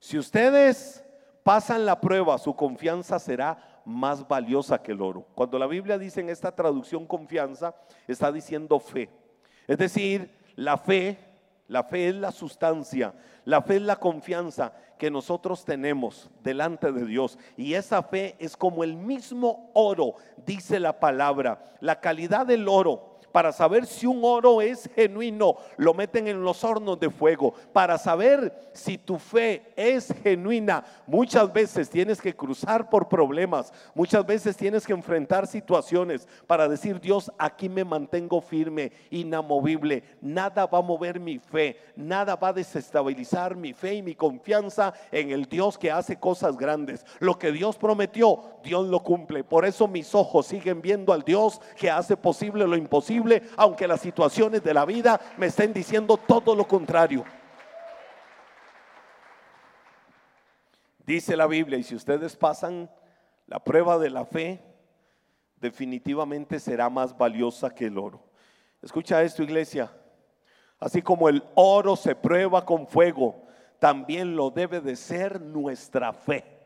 Si 0.00 0.18
ustedes 0.18 1.04
pasan 1.44 1.86
la 1.86 2.00
prueba, 2.00 2.38
su 2.38 2.56
confianza 2.56 3.18
será 3.18 3.82
más 3.84 4.26
valiosa 4.26 4.82
que 4.82 4.92
el 4.92 5.00
oro. 5.00 5.26
Cuando 5.34 5.58
la 5.58 5.66
Biblia 5.66 5.98
dice 5.98 6.20
en 6.20 6.30
esta 6.30 6.54
traducción 6.54 7.06
confianza, 7.06 7.74
está 8.08 8.32
diciendo 8.32 8.80
fe. 8.80 9.08
Es 9.68 9.78
decir, 9.78 10.36
la 10.56 10.76
fe, 10.76 11.18
la 11.68 11.84
fe 11.84 12.08
es 12.08 12.14
la 12.14 12.32
sustancia, 12.32 13.14
la 13.44 13.62
fe 13.62 13.76
es 13.76 13.82
la 13.82 13.96
confianza 13.96 14.72
que 14.98 15.10
nosotros 15.10 15.64
tenemos 15.64 16.30
delante 16.42 16.92
de 16.92 17.04
Dios. 17.06 17.38
Y 17.56 17.74
esa 17.74 18.02
fe 18.02 18.36
es 18.38 18.56
como 18.56 18.84
el 18.84 18.96
mismo 18.96 19.70
oro, 19.74 20.14
dice 20.44 20.78
la 20.78 21.00
palabra. 21.00 21.74
La 21.80 22.00
calidad 22.00 22.46
del 22.46 22.68
oro 22.68 23.11
para 23.32 23.50
saber 23.50 23.86
si 23.86 24.06
un 24.06 24.20
oro 24.22 24.60
es 24.60 24.88
genuino, 24.94 25.56
lo 25.78 25.94
meten 25.94 26.28
en 26.28 26.44
los 26.44 26.62
hornos 26.62 27.00
de 27.00 27.10
fuego. 27.10 27.54
Para 27.72 27.98
saber 27.98 28.70
si 28.72 28.98
tu 28.98 29.18
fe 29.18 29.62
es 29.74 30.14
genuina, 30.22 30.84
muchas 31.06 31.52
veces 31.52 31.88
tienes 31.88 32.20
que 32.20 32.36
cruzar 32.36 32.90
por 32.90 33.08
problemas, 33.08 33.72
muchas 33.94 34.24
veces 34.26 34.56
tienes 34.56 34.86
que 34.86 34.92
enfrentar 34.92 35.46
situaciones 35.46 36.28
para 36.46 36.68
decir, 36.68 37.00
Dios, 37.00 37.32
aquí 37.38 37.68
me 37.68 37.84
mantengo 37.84 38.40
firme, 38.40 38.92
inamovible. 39.10 40.04
Nada 40.20 40.66
va 40.66 40.78
a 40.78 40.82
mover 40.82 41.18
mi 41.18 41.38
fe, 41.38 41.78
nada 41.96 42.36
va 42.36 42.48
a 42.48 42.52
desestabilizar 42.52 43.56
mi 43.56 43.72
fe 43.72 43.94
y 43.94 44.02
mi 44.02 44.14
confianza 44.14 44.92
en 45.10 45.30
el 45.30 45.46
Dios 45.46 45.78
que 45.78 45.90
hace 45.90 46.18
cosas 46.18 46.56
grandes. 46.56 47.04
Lo 47.18 47.38
que 47.38 47.50
Dios 47.50 47.76
prometió, 47.76 48.42
Dios 48.62 48.86
lo 48.88 49.00
cumple. 49.00 49.42
Por 49.42 49.64
eso 49.64 49.88
mis 49.88 50.14
ojos 50.14 50.46
siguen 50.46 50.82
viendo 50.82 51.12
al 51.12 51.22
Dios 51.22 51.60
que 51.78 51.90
hace 51.90 52.16
posible 52.16 52.66
lo 52.66 52.76
imposible 52.76 53.21
aunque 53.56 53.88
las 53.88 54.00
situaciones 54.00 54.62
de 54.62 54.74
la 54.74 54.84
vida 54.84 55.20
me 55.36 55.46
estén 55.46 55.72
diciendo 55.72 56.16
todo 56.16 56.54
lo 56.54 56.66
contrario. 56.66 57.24
Dice 61.04 61.36
la 61.36 61.46
Biblia, 61.46 61.78
y 61.78 61.82
si 61.82 61.94
ustedes 61.94 62.36
pasan 62.36 62.90
la 63.46 63.58
prueba 63.58 63.98
de 63.98 64.10
la 64.10 64.24
fe, 64.24 64.62
definitivamente 65.60 66.58
será 66.60 66.88
más 66.88 67.16
valiosa 67.16 67.74
que 67.74 67.86
el 67.86 67.98
oro. 67.98 68.22
Escucha 68.80 69.22
esto, 69.22 69.42
iglesia. 69.42 69.90
Así 70.78 71.02
como 71.02 71.28
el 71.28 71.44
oro 71.54 71.96
se 71.96 72.14
prueba 72.14 72.64
con 72.64 72.86
fuego, 72.86 73.46
también 73.78 74.36
lo 74.36 74.50
debe 74.50 74.80
de 74.80 74.96
ser 74.96 75.40
nuestra 75.40 76.12
fe. 76.12 76.61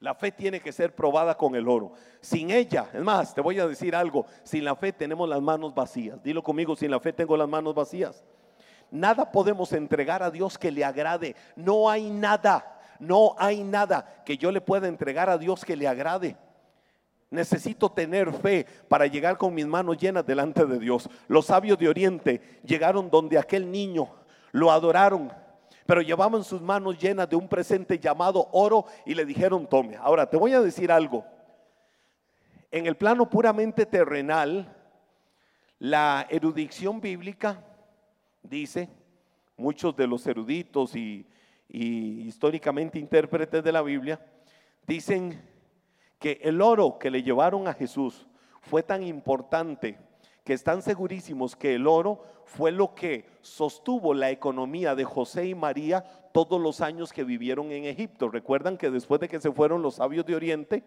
La 0.00 0.14
fe 0.14 0.30
tiene 0.30 0.60
que 0.60 0.72
ser 0.72 0.94
probada 0.94 1.36
con 1.36 1.54
el 1.54 1.68
oro. 1.68 1.92
Sin 2.20 2.50
ella, 2.50 2.88
es 2.92 3.02
más, 3.02 3.34
te 3.34 3.40
voy 3.40 3.58
a 3.58 3.66
decir 3.66 3.94
algo, 3.94 4.26
sin 4.42 4.64
la 4.64 4.76
fe 4.76 4.92
tenemos 4.92 5.28
las 5.28 5.40
manos 5.40 5.74
vacías. 5.74 6.22
Dilo 6.22 6.42
conmigo, 6.42 6.76
sin 6.76 6.90
la 6.90 7.00
fe 7.00 7.12
tengo 7.12 7.36
las 7.36 7.48
manos 7.48 7.74
vacías. 7.74 8.22
Nada 8.90 9.32
podemos 9.32 9.72
entregar 9.72 10.22
a 10.22 10.30
Dios 10.30 10.58
que 10.58 10.70
le 10.70 10.84
agrade. 10.84 11.34
No 11.56 11.88
hay 11.88 12.10
nada, 12.10 12.78
no 13.00 13.34
hay 13.38 13.64
nada 13.64 14.22
que 14.24 14.36
yo 14.36 14.52
le 14.52 14.60
pueda 14.60 14.86
entregar 14.86 15.30
a 15.30 15.38
Dios 15.38 15.64
que 15.64 15.76
le 15.76 15.88
agrade. 15.88 16.36
Necesito 17.30 17.90
tener 17.90 18.32
fe 18.32 18.66
para 18.88 19.06
llegar 19.06 19.36
con 19.36 19.54
mis 19.54 19.66
manos 19.66 19.96
llenas 19.96 20.26
delante 20.26 20.64
de 20.66 20.78
Dios. 20.78 21.08
Los 21.26 21.46
sabios 21.46 21.78
de 21.78 21.88
Oriente 21.88 22.60
llegaron 22.64 23.10
donde 23.10 23.38
aquel 23.38 23.70
niño 23.70 24.08
lo 24.52 24.70
adoraron 24.70 25.32
pero 25.86 26.02
llevaban 26.02 26.42
sus 26.42 26.60
manos 26.60 26.98
llenas 26.98 27.28
de 27.28 27.36
un 27.36 27.48
presente 27.48 27.98
llamado 27.98 28.48
oro 28.52 28.86
y 29.04 29.14
le 29.14 29.24
dijeron, 29.24 29.66
tome. 29.66 29.96
Ahora, 29.96 30.28
te 30.28 30.36
voy 30.36 30.52
a 30.52 30.60
decir 30.60 30.90
algo. 30.90 31.24
En 32.70 32.86
el 32.86 32.96
plano 32.96 33.30
puramente 33.30 33.86
terrenal, 33.86 34.74
la 35.78 36.26
erudición 36.28 37.00
bíblica 37.00 37.64
dice, 38.42 38.88
muchos 39.56 39.96
de 39.96 40.06
los 40.06 40.26
eruditos 40.26 40.96
y, 40.96 41.26
y 41.68 42.22
históricamente 42.26 42.98
intérpretes 42.98 43.62
de 43.62 43.72
la 43.72 43.82
Biblia, 43.82 44.20
dicen 44.86 45.40
que 46.18 46.40
el 46.42 46.60
oro 46.60 46.98
que 46.98 47.10
le 47.10 47.22
llevaron 47.22 47.68
a 47.68 47.74
Jesús 47.74 48.26
fue 48.60 48.82
tan 48.82 49.02
importante 49.02 49.98
que 50.44 50.52
están 50.52 50.82
segurísimos 50.82 51.56
que 51.56 51.74
el 51.74 51.86
oro 51.86 52.22
fue 52.46 52.70
lo 52.70 52.94
que 52.94 53.26
sostuvo 53.42 54.14
la 54.14 54.30
economía 54.30 54.94
de 54.94 55.04
José 55.04 55.48
y 55.48 55.54
María 55.54 56.04
todos 56.32 56.60
los 56.60 56.80
años 56.80 57.12
que 57.12 57.24
vivieron 57.24 57.72
en 57.72 57.84
Egipto. 57.84 58.28
Recuerdan 58.28 58.78
que 58.78 58.90
después 58.90 59.20
de 59.20 59.28
que 59.28 59.40
se 59.40 59.50
fueron 59.50 59.82
los 59.82 59.96
sabios 59.96 60.24
de 60.24 60.36
Oriente, 60.36 60.84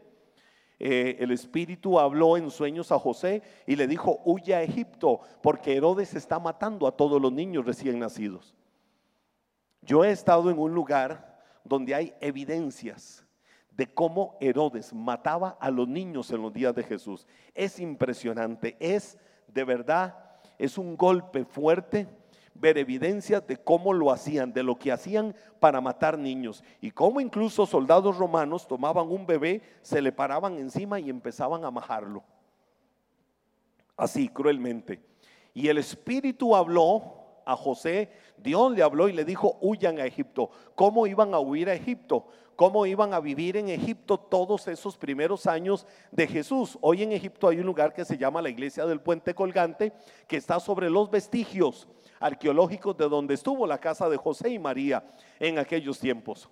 eh, 0.79 1.17
el 1.19 1.31
Espíritu 1.31 1.99
habló 1.99 2.37
en 2.37 2.49
sueños 2.49 2.93
a 2.93 2.97
José 2.97 3.43
y 3.67 3.75
le 3.75 3.87
dijo, 3.87 4.21
huye 4.23 4.55
a 4.55 4.63
Egipto, 4.63 5.19
porque 5.43 5.75
Herodes 5.75 6.13
está 6.13 6.39
matando 6.39 6.87
a 6.87 6.95
todos 6.95 7.21
los 7.21 7.33
niños 7.33 7.65
recién 7.65 7.99
nacidos. 7.99 8.55
Yo 9.81 10.05
he 10.05 10.11
estado 10.11 10.49
en 10.49 10.57
un 10.57 10.73
lugar 10.73 11.41
donde 11.65 11.93
hay 11.93 12.13
evidencias 12.21 13.25
de 13.71 13.93
cómo 13.93 14.37
Herodes 14.39 14.93
mataba 14.93 15.57
a 15.59 15.69
los 15.69 15.89
niños 15.89 16.31
en 16.31 16.41
los 16.41 16.53
días 16.53 16.73
de 16.73 16.83
Jesús. 16.83 17.27
Es 17.53 17.81
impresionante, 17.81 18.77
es 18.79 19.17
de 19.47 19.65
verdad, 19.65 20.28
es 20.59 20.77
un 20.77 20.95
golpe 20.95 21.45
fuerte 21.45 22.07
ver 22.53 22.77
evidencias 22.77 23.45
de 23.47 23.57
cómo 23.57 23.93
lo 23.93 24.11
hacían, 24.11 24.53
de 24.53 24.63
lo 24.63 24.77
que 24.77 24.91
hacían 24.91 25.33
para 25.59 25.81
matar 25.81 26.17
niños 26.17 26.63
y 26.81 26.91
cómo 26.91 27.21
incluso 27.21 27.65
soldados 27.65 28.17
romanos 28.17 28.67
tomaban 28.67 29.09
un 29.09 29.25
bebé, 29.25 29.61
se 29.81 30.01
le 30.01 30.11
paraban 30.11 30.57
encima 30.57 30.99
y 30.99 31.09
empezaban 31.09 31.63
a 31.63 31.71
majarlo. 31.71 32.23
Así, 33.95 34.29
cruelmente. 34.29 35.01
Y 35.53 35.67
el 35.67 35.77
Espíritu 35.77 36.55
habló 36.55 37.18
a 37.49 37.55
José, 37.55 38.11
Dios 38.37 38.71
le 38.73 38.83
habló 38.83 39.09
y 39.09 39.13
le 39.13 39.25
dijo, 39.25 39.57
huyan 39.61 39.99
a 39.99 40.05
Egipto. 40.05 40.51
¿Cómo 40.75 41.07
iban 41.07 41.33
a 41.33 41.39
huir 41.39 41.69
a 41.69 41.73
Egipto? 41.73 42.27
cómo 42.59 42.85
iban 42.85 43.13
a 43.13 43.21
vivir 43.21 43.55
en 43.55 43.69
Egipto 43.69 44.19
todos 44.19 44.67
esos 44.67 44.97
primeros 44.97 45.47
años 45.47 45.87
de 46.11 46.27
Jesús. 46.27 46.77
Hoy 46.81 47.03
en 47.03 47.13
Egipto 47.13 47.47
hay 47.47 47.57
un 47.59 47.65
lugar 47.65 47.93
que 47.93 48.03
se 48.03 48.17
llama 48.17 48.41
la 48.41 48.49
iglesia 48.49 48.85
del 48.85 48.99
puente 48.99 49.33
colgante, 49.33 49.93
que 50.27 50.35
está 50.35 50.59
sobre 50.59 50.89
los 50.89 51.09
vestigios 51.09 51.87
arqueológicos 52.19 52.97
de 52.97 53.07
donde 53.07 53.35
estuvo 53.35 53.65
la 53.65 53.77
casa 53.77 54.09
de 54.09 54.17
José 54.17 54.49
y 54.49 54.59
María 54.59 55.05
en 55.39 55.57
aquellos 55.57 55.99
tiempos 55.99 56.49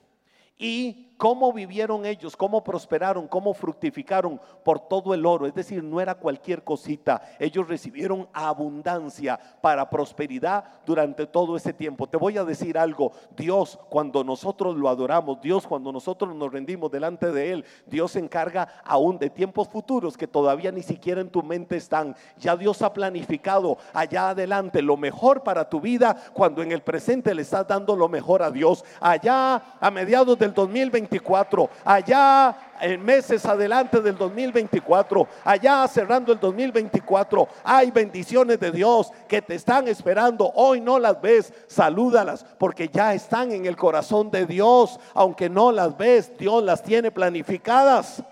y 0.58 1.08
cómo 1.18 1.52
vivieron 1.52 2.06
ellos, 2.06 2.38
cómo 2.38 2.64
prosperaron, 2.64 3.28
cómo 3.28 3.54
fructificaron 3.54 4.40
por 4.64 4.80
todo 4.80 5.14
el 5.14 5.26
oro. 5.26 5.48
Es 5.48 5.54
decir, 5.54 5.84
no 5.84 6.00
era 6.00 6.16
cualquier 6.16 6.64
cosita. 6.64 7.22
Ellos 7.40 7.68
recibieron 7.68 8.28
abundancia 8.34 9.40
para 9.62 9.90
prosperidad 9.90 10.64
durante 10.86 11.26
todo 11.26 11.58
ese 11.58 11.74
tiempo. 11.74 12.08
Te 12.08 12.18
voy 12.18 12.38
a 12.38 12.44
decir 12.44 12.78
algo. 12.78 13.12
Dios, 13.36 13.80
cuando 13.90 14.24
nosotros 14.24 14.76
lo 14.78 14.90
adoramos, 14.90 15.42
Dios, 15.42 15.68
cuando 15.68 15.92
nosotros 15.92 16.36
nos 16.36 16.52
rendimos 16.52 16.92
delante 16.92 17.32
de 17.32 17.52
Él, 17.52 17.66
Dios 17.88 18.12
se 18.12 18.20
encarga 18.20 18.68
aún 18.86 19.18
de 19.18 19.30
tiempos 19.30 19.68
futuros 19.68 20.18
que 20.18 20.28
todavía 20.28 20.72
ni 20.72 20.84
siquiera 20.84 21.22
en 21.22 21.30
tu 21.30 21.42
mente 21.42 21.78
están. 21.78 22.16
Ya 22.38 22.56
Dios 22.56 22.82
ha 22.82 22.94
planificado 22.94 23.78
allá 23.94 24.30
adelante 24.30 24.82
lo 24.82 24.98
mejor 24.98 25.44
para 25.44 25.68
tu 25.68 25.82
vida 25.82 26.16
cuando 26.34 26.62
en 26.62 26.72
el 26.72 26.82
presente 26.82 27.34
le 27.34 27.42
estás 27.42 27.68
dando 27.68 27.96
lo 27.96 28.08
mejor 28.08 28.44
a 28.44 28.52
Dios. 28.52 28.86
Allá 29.00 29.78
a 29.80 29.92
mediados 29.92 30.38
de 30.38 30.46
2024, 30.54 31.70
allá 31.84 32.56
en 32.80 33.04
meses 33.04 33.46
adelante 33.46 34.02
del 34.02 34.18
2024, 34.18 35.28
allá 35.44 35.88
cerrando 35.88 36.32
el 36.32 36.40
2024, 36.40 37.48
hay 37.64 37.92
bendiciones 37.92 38.60
de 38.60 38.72
Dios 38.72 39.12
que 39.28 39.42
te 39.42 39.56
están 39.56 39.88
esperando. 39.88 40.52
Hoy 40.56 40.82
no 40.82 41.00
las 41.00 41.20
ves, 41.22 41.54
salúdalas 41.68 42.46
porque 42.60 42.88
ya 42.90 43.14
están 43.14 43.52
en 43.52 43.66
el 43.66 43.76
corazón 43.76 44.30
de 44.32 44.46
Dios. 44.46 45.00
Aunque 45.14 45.50
no 45.50 45.72
las 45.72 45.98
ves, 45.98 46.38
Dios 46.38 46.64
las 46.64 46.84
tiene 46.84 47.12
planificadas. 47.12 48.24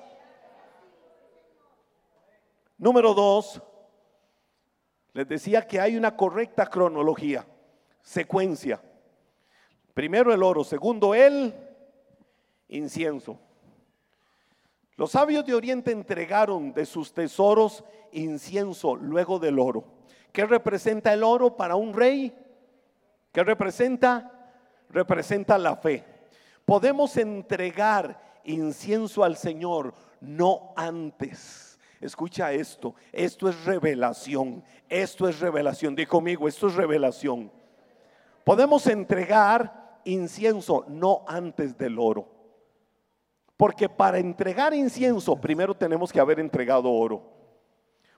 Número 2.77 3.13
dos, 3.13 3.61
les 5.13 5.27
decía 5.27 5.65
que 5.65 5.79
hay 5.79 5.95
una 5.95 6.15
correcta 6.15 6.65
cronología, 6.65 7.45
secuencia. 8.01 8.81
Primero 9.93 10.33
el 10.33 10.43
oro, 10.43 10.65
segundo 10.65 11.15
el 11.15 11.53
incienso. 12.69 13.39
Los 14.97 15.11
sabios 15.11 15.45
de 15.45 15.53
Oriente 15.53 15.91
entregaron 15.91 16.73
de 16.73 16.85
sus 16.85 17.13
tesoros 17.13 17.83
incienso 18.11 18.95
luego 18.95 19.39
del 19.39 19.59
oro. 19.59 19.83
¿Qué 20.31 20.45
representa 20.45 21.13
el 21.13 21.23
oro 21.23 21.55
para 21.55 21.75
un 21.75 21.93
rey? 21.93 22.33
¿Qué 23.31 23.43
representa? 23.43 24.31
Representa 24.89 25.57
la 25.57 25.75
fe. 25.75 26.05
Podemos 26.65 27.17
entregar 27.17 28.39
incienso 28.45 29.23
al 29.23 29.35
Señor 29.35 29.93
no 30.21 30.73
antes. 30.75 31.77
Escucha 31.99 32.53
esto, 32.53 32.95
esto 33.11 33.49
es 33.49 33.65
revelación, 33.65 34.63
esto 34.89 35.27
es 35.27 35.39
revelación. 35.39 35.95
Di 35.95 36.05
conmigo, 36.05 36.47
esto 36.47 36.67
es 36.67 36.75
revelación. 36.75 37.51
Podemos 38.43 38.85
entregar 38.87 39.99
incienso 40.05 40.85
no 40.87 41.23
antes 41.27 41.77
del 41.77 41.97
oro. 41.99 42.34
Porque 43.57 43.87
para 43.87 44.19
entregar 44.19 44.73
incienso 44.73 45.35
primero 45.39 45.75
tenemos 45.75 46.11
que 46.11 46.19
haber 46.19 46.39
entregado 46.39 46.91
oro. 46.91 47.23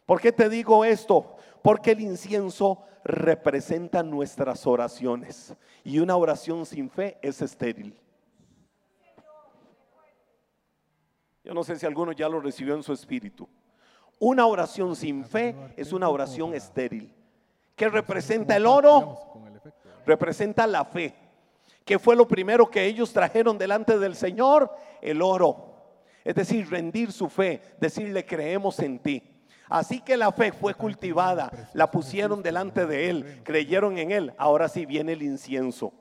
¿Por 0.06 0.22
qué 0.22 0.32
te 0.32 0.50
digo 0.50 0.84
esto? 0.86 1.36
Porque 1.62 1.92
el 1.92 2.02
incienso 2.02 2.84
representa 3.04 4.04
nuestras 4.04 4.66
oraciones 4.66 5.56
y 5.84 6.00
una 6.00 6.16
oración 6.16 6.66
sin 6.66 6.90
fe 6.90 7.18
es 7.22 7.42
estéril. 7.42 8.00
Yo 11.44 11.54
no 11.54 11.64
sé 11.64 11.78
si 11.78 11.86
alguno 11.86 12.12
ya 12.12 12.28
lo 12.28 12.42
recibió 12.42 12.74
en 12.74 12.84
su 12.84 12.92
espíritu. 12.92 13.48
Una 14.20 14.46
oración 14.48 14.96
sin 14.96 15.24
fe 15.24 15.56
es 15.78 15.94
una 15.94 16.10
oración 16.10 16.54
estéril. 16.54 17.14
¿Qué 17.76 17.88
representa 17.88 18.56
el 18.56 18.66
oro? 18.66 19.18
Representa 20.06 20.66
la 20.66 20.84
fe. 20.84 21.27
¿Qué 21.88 21.98
fue 21.98 22.18
lo 22.18 22.28
primero 22.28 22.70
que 22.70 22.84
ellos 22.84 23.14
trajeron 23.14 23.58
delante 23.58 23.98
del 23.98 24.14
Señor? 24.14 24.70
El 25.02 25.22
oro. 25.22 25.74
Es 26.26 26.36
decir, 26.36 26.70
rendir 26.70 27.14
su 27.14 27.30
fe, 27.30 27.62
decirle 27.80 28.26
creemos 28.26 28.78
en 28.80 29.00
ti. 29.00 29.24
Así 29.70 30.02
que 30.02 30.18
la 30.18 30.34
fe 30.34 30.52
fue 30.52 30.74
cultivada, 30.74 31.50
la 31.74 31.90
pusieron 31.90 32.44
delante 32.44 32.86
de 32.86 33.10
Él, 33.10 33.42
creyeron 33.46 33.98
en 33.98 34.12
Él. 34.12 34.34
Ahora 34.38 34.68
sí 34.68 34.86
viene 34.86 35.14
el 35.14 35.22
incienso. 35.22 35.94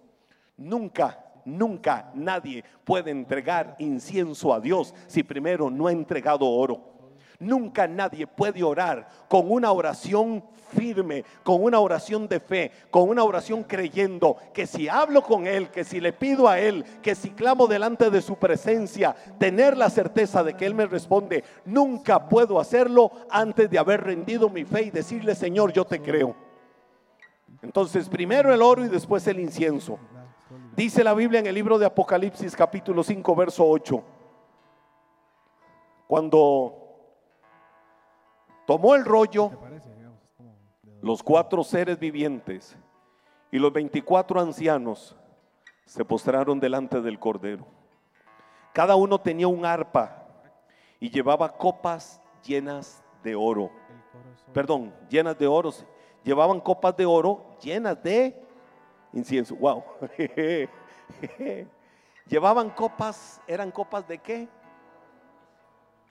Nunca, 0.56 1.24
nunca 1.44 2.10
nadie 2.14 2.64
puede 2.82 3.12
entregar 3.12 3.76
incienso 3.78 4.52
a 4.52 4.58
Dios 4.58 4.92
si 5.06 5.22
primero 5.22 5.70
no 5.70 5.86
ha 5.86 5.92
entregado 5.92 6.46
oro. 6.46 6.95
Nunca 7.38 7.86
nadie 7.86 8.26
puede 8.26 8.62
orar 8.62 9.08
con 9.28 9.50
una 9.50 9.70
oración 9.72 10.42
firme, 10.74 11.24
con 11.42 11.62
una 11.62 11.78
oración 11.78 12.28
de 12.28 12.40
fe, 12.40 12.72
con 12.90 13.08
una 13.08 13.22
oración 13.22 13.62
creyendo 13.62 14.36
que 14.52 14.66
si 14.66 14.88
hablo 14.88 15.22
con 15.22 15.46
Él, 15.46 15.70
que 15.70 15.84
si 15.84 16.00
le 16.00 16.12
pido 16.12 16.48
a 16.48 16.58
Él, 16.58 16.84
que 17.02 17.14
si 17.14 17.30
clamo 17.30 17.66
delante 17.66 18.10
de 18.10 18.22
su 18.22 18.36
presencia, 18.36 19.14
tener 19.38 19.76
la 19.76 19.90
certeza 19.90 20.42
de 20.42 20.54
que 20.54 20.66
Él 20.66 20.74
me 20.74 20.86
responde, 20.86 21.44
nunca 21.64 22.28
puedo 22.28 22.58
hacerlo 22.58 23.10
antes 23.30 23.70
de 23.70 23.78
haber 23.78 24.04
rendido 24.04 24.48
mi 24.48 24.64
fe 24.64 24.82
y 24.82 24.90
decirle, 24.90 25.34
Señor, 25.34 25.72
yo 25.72 25.84
te 25.84 26.00
creo. 26.00 26.34
Entonces, 27.62 28.08
primero 28.08 28.52
el 28.52 28.62
oro 28.62 28.84
y 28.84 28.88
después 28.88 29.26
el 29.26 29.40
incienso. 29.40 29.98
Dice 30.76 31.02
la 31.02 31.14
Biblia 31.14 31.40
en 31.40 31.46
el 31.46 31.54
libro 31.54 31.78
de 31.78 31.86
Apocalipsis 31.86 32.54
capítulo 32.54 33.02
5, 33.02 33.34
verso 33.34 33.66
8. 33.66 34.02
Cuando 36.06 36.85
tomó 38.66 38.94
el 38.94 39.04
rollo, 39.04 39.50
los 41.00 41.22
cuatro 41.22 41.62
seres 41.62 41.98
vivientes 41.98 42.76
y 43.50 43.58
los 43.58 43.72
veinticuatro 43.72 44.40
ancianos 44.40 45.16
se 45.84 46.04
postraron 46.04 46.58
delante 46.58 47.00
del 47.00 47.18
Cordero. 47.18 47.66
Cada 48.72 48.96
uno 48.96 49.20
tenía 49.20 49.48
un 49.48 49.64
arpa 49.64 50.26
y 51.00 51.08
llevaba 51.08 51.52
copas 51.52 52.20
llenas 52.44 53.02
de 53.22 53.34
oro. 53.34 53.70
Perdón, 54.52 54.92
llenas 55.08 55.38
de 55.38 55.46
oro. 55.46 55.70
Llevaban 56.24 56.60
copas 56.60 56.96
de 56.96 57.06
oro 57.06 57.56
llenas 57.62 58.02
de 58.02 58.38
incienso. 59.12 59.54
Wow. 59.56 59.84
Llevaban 62.28 62.70
copas, 62.70 63.40
eran 63.46 63.70
copas 63.70 64.06
de 64.08 64.18
qué? 64.18 64.48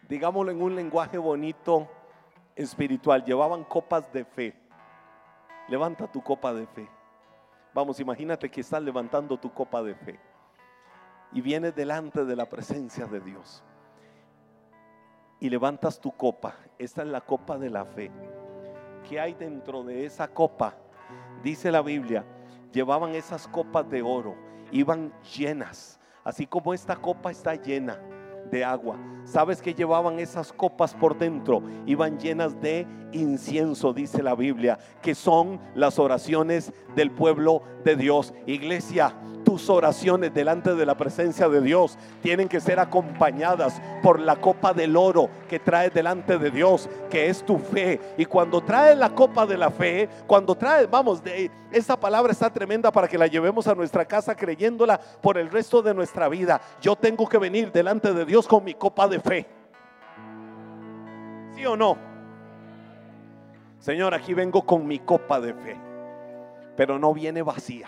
Digámoslo 0.08 0.52
en 0.52 0.62
un 0.62 0.76
lenguaje 0.76 1.18
bonito, 1.18 1.90
espiritual, 2.56 3.24
llevaban 3.24 3.64
copas 3.64 4.12
de 4.12 4.26
fe. 4.26 4.56
Levanta 5.68 6.08
tu 6.12 6.22
copa 6.22 6.54
de 6.54 6.66
fe. 6.68 6.88
Vamos, 7.74 8.00
imagínate 8.00 8.50
que 8.50 8.62
estás 8.62 8.82
levantando 8.82 9.38
tu 9.38 9.54
copa 9.54 9.84
de 9.84 9.96
fe 9.96 10.20
y 11.34 11.42
vienes 11.42 11.76
delante 11.76 12.24
de 12.24 12.36
la 12.36 12.48
presencia 12.48 13.06
de 13.06 13.20
Dios 13.20 13.64
y 15.40 15.50
levantas 15.50 16.00
tu 16.00 16.12
copa. 16.12 16.56
Esta 16.78 17.02
es 17.02 17.10
la 17.10 17.22
copa 17.22 17.58
de 17.58 17.70
la 17.70 17.84
fe. 17.84 18.12
¿Qué 19.10 19.20
hay 19.20 19.34
dentro 19.34 19.84
de 19.84 20.06
esa 20.06 20.28
copa? 20.28 20.76
Dice 21.44 21.72
la 21.72 21.82
Biblia, 21.82 22.24
llevaban 22.72 23.14
esas 23.14 23.48
copas 23.48 23.90
de 23.90 24.02
oro, 24.02 24.36
iban 24.72 25.12
llenas, 25.36 26.00
así 26.24 26.48
como 26.48 26.74
esta 26.74 26.96
copa 26.96 27.32
está 27.32 27.56
llena 27.56 28.00
de 28.52 28.64
agua. 28.64 28.98
¿Sabes 29.26 29.62
que 29.62 29.74
llevaban 29.74 30.20
esas 30.20 30.54
copas 30.54 30.94
por 30.94 31.18
dentro? 31.18 31.64
Iban 31.86 32.20
llenas 32.20 32.60
de 32.62 32.88
incienso, 33.12 33.92
dice 33.92 34.22
la 34.22 34.36
Biblia, 34.36 34.78
que 35.02 35.16
son 35.16 35.60
las 35.74 35.98
oraciones 35.98 36.72
del 36.96 37.12
pueblo 37.12 37.64
de 37.84 37.96
Dios. 37.96 38.34
Iglesia, 38.46 39.16
tus 39.56 39.70
oraciones 39.70 40.34
delante 40.34 40.76
de 40.76 40.86
la 40.86 40.98
presencia 40.98 41.48
de 41.48 41.62
Dios 41.62 41.98
tienen 42.22 42.50
que 42.50 42.60
ser 42.60 42.78
acompañadas 42.78 43.82
por 44.04 44.20
la 44.20 44.36
copa 44.36 44.74
del 44.74 44.98
oro 44.98 45.30
que 45.48 45.60
traes 45.60 45.94
delante 45.94 46.38
de 46.38 46.52
Dios, 46.52 46.90
que 47.10 47.30
es 47.30 47.46
tu 47.46 47.58
fe. 47.58 48.02
Y 48.18 48.26
cuando 48.26 48.60
traes 48.60 48.98
la 48.98 49.12
copa 49.12 49.46
de 49.46 49.58
la 49.58 49.72
fe, 49.72 50.10
cuando 50.28 50.56
traes, 50.56 50.90
vamos, 50.92 51.24
de, 51.24 51.50
esa 51.72 51.98
palabra 51.98 52.34
está 52.34 52.50
tremenda 52.50 52.92
para 52.92 53.08
que 53.08 53.18
la 53.18 53.28
llevemos 53.28 53.66
a 53.68 53.76
nuestra 53.76 54.04
casa 54.04 54.36
creyéndola 54.36 55.00
por 55.00 55.38
el 55.38 55.50
resto 55.50 55.82
de 55.82 55.94
nuestra 55.94 56.28
vida. 56.28 56.60
Yo 56.82 56.98
tengo 56.98 57.26
que 57.26 57.38
venir 57.38 57.72
delante 57.72 58.14
de 58.14 58.26
Dios 58.26 58.50
con 58.50 58.62
mi 58.62 58.74
copa 58.74 59.08
de 59.08 59.22
fe. 59.22 59.48
¿Sí 61.56 61.66
o 61.66 61.78
no? 61.78 61.98
Señor, 63.80 64.14
aquí 64.14 64.34
vengo 64.34 64.66
con 64.66 64.86
mi 64.86 65.00
copa 65.00 65.40
de 65.40 65.54
fe, 65.54 65.78
pero 66.76 67.00
no 67.00 67.14
viene 67.14 67.42
vacía 67.42 67.88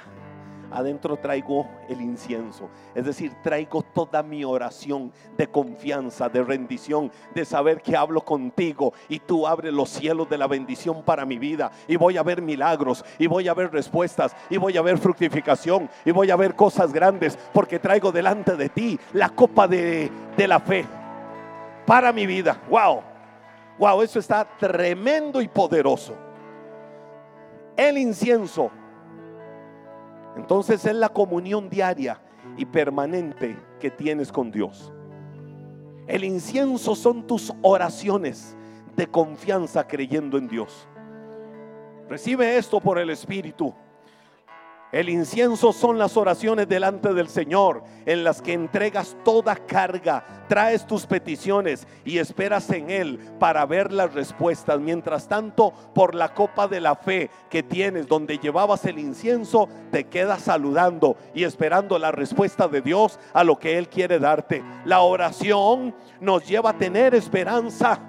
adentro 0.71 1.17
traigo 1.17 1.67
el 1.89 2.01
incienso. 2.01 2.69
Es 2.95 3.05
decir, 3.05 3.33
traigo 3.43 3.81
toda 3.81 4.23
mi 4.23 4.43
oración 4.43 5.11
de 5.37 5.47
confianza, 5.47 6.29
de 6.29 6.43
rendición, 6.43 7.11
de 7.33 7.45
saber 7.45 7.81
que 7.81 7.95
hablo 7.95 8.21
contigo 8.21 8.93
y 9.09 9.19
tú 9.19 9.47
abres 9.47 9.73
los 9.73 9.89
cielos 9.89 10.29
de 10.29 10.37
la 10.37 10.47
bendición 10.47 11.03
para 11.03 11.25
mi 11.25 11.37
vida. 11.37 11.71
Y 11.87 11.95
voy 11.95 12.17
a 12.17 12.23
ver 12.23 12.41
milagros, 12.41 13.03
y 13.17 13.27
voy 13.27 13.47
a 13.47 13.53
ver 13.53 13.71
respuestas, 13.71 14.35
y 14.49 14.57
voy 14.57 14.77
a 14.77 14.81
ver 14.81 14.97
fructificación, 14.97 15.89
y 16.05 16.11
voy 16.11 16.31
a 16.31 16.35
ver 16.35 16.55
cosas 16.55 16.93
grandes, 16.93 17.37
porque 17.53 17.79
traigo 17.79 18.11
delante 18.11 18.55
de 18.55 18.69
ti 18.69 18.99
la 19.13 19.29
copa 19.29 19.67
de, 19.67 20.11
de 20.35 20.47
la 20.47 20.59
fe 20.59 20.85
para 21.85 22.11
mi 22.11 22.25
vida. 22.25 22.61
Wow, 22.69 23.01
wow, 23.79 24.01
eso 24.01 24.19
está 24.19 24.45
tremendo 24.59 25.41
y 25.41 25.47
poderoso. 25.47 26.13
El 27.75 27.97
incienso 27.97 28.71
entonces 30.37 30.85
es 30.85 30.95
la 30.95 31.09
comunión 31.09 31.67
diaria 31.67 32.21
y 32.57 32.65
permanente 32.65 33.57
que 33.79 33.89
tienes 33.89 34.31
con 34.31 34.51
Dios. 34.51 34.93
El 36.07 36.23
incienso 36.23 36.95
son 36.95 37.25
tus 37.25 37.51
oraciones 37.63 38.55
de 38.95 39.07
confianza 39.07 39.87
creyendo 39.87 40.37
en 40.37 40.47
Dios. 40.47 40.87
Recibe 42.07 42.55
esto 42.55 42.79
por 42.79 42.99
el 42.99 43.09
Espíritu. 43.09 43.73
El 44.93 45.09
incienso 45.09 45.73
son 45.73 45.97
las 45.97 46.15
oraciones 46.15 46.69
delante 46.69 47.13
del 47.13 47.27
Señor 47.27 47.83
en 48.05 48.23
las 48.23 48.41
que 48.41 48.53
entregas 48.53 49.17
toda 49.25 49.57
carga, 49.57 50.45
traes 50.47 50.87
tus 50.87 51.05
peticiones 51.05 51.85
y 52.05 52.19
esperas 52.19 52.69
en 52.69 52.89
Él 52.89 53.19
para 53.37 53.65
ver 53.65 53.91
las 53.91 54.13
respuestas. 54.13 54.79
Mientras 54.79 55.27
tanto, 55.27 55.73
por 55.93 56.15
la 56.15 56.33
copa 56.33 56.69
de 56.69 56.79
la 56.79 56.95
fe 56.95 57.29
que 57.49 57.63
tienes 57.63 58.07
donde 58.07 58.37
llevabas 58.37 58.85
el 58.85 58.97
incienso, 58.97 59.67
te 59.91 60.05
quedas 60.05 60.43
saludando 60.43 61.17
y 61.33 61.43
esperando 61.43 61.99
la 61.99 62.11
respuesta 62.13 62.69
de 62.69 62.81
Dios 62.81 63.19
a 63.33 63.43
lo 63.43 63.59
que 63.59 63.77
Él 63.77 63.89
quiere 63.89 64.19
darte. 64.19 64.63
La 64.85 65.01
oración 65.01 65.93
nos 66.21 66.47
lleva 66.47 66.69
a 66.69 66.77
tener 66.77 67.13
esperanza 67.13 67.99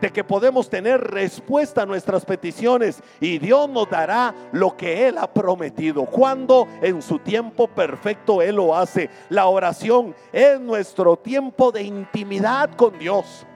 de 0.00 0.10
que 0.10 0.24
podemos 0.24 0.68
tener 0.68 1.00
respuesta 1.00 1.82
a 1.82 1.86
nuestras 1.86 2.24
peticiones 2.24 3.02
y 3.20 3.38
Dios 3.38 3.68
nos 3.68 3.88
dará 3.88 4.34
lo 4.52 4.76
que 4.76 5.08
Él 5.08 5.18
ha 5.18 5.32
prometido. 5.32 6.06
Cuando 6.06 6.66
en 6.82 7.02
su 7.02 7.18
tiempo 7.18 7.68
perfecto 7.68 8.42
Él 8.42 8.56
lo 8.56 8.74
hace. 8.74 9.10
La 9.28 9.46
oración 9.46 10.14
es 10.32 10.60
nuestro 10.60 11.16
tiempo 11.16 11.70
de 11.72 11.82
intimidad 11.82 12.70
con 12.76 12.98
Dios. 12.98 13.46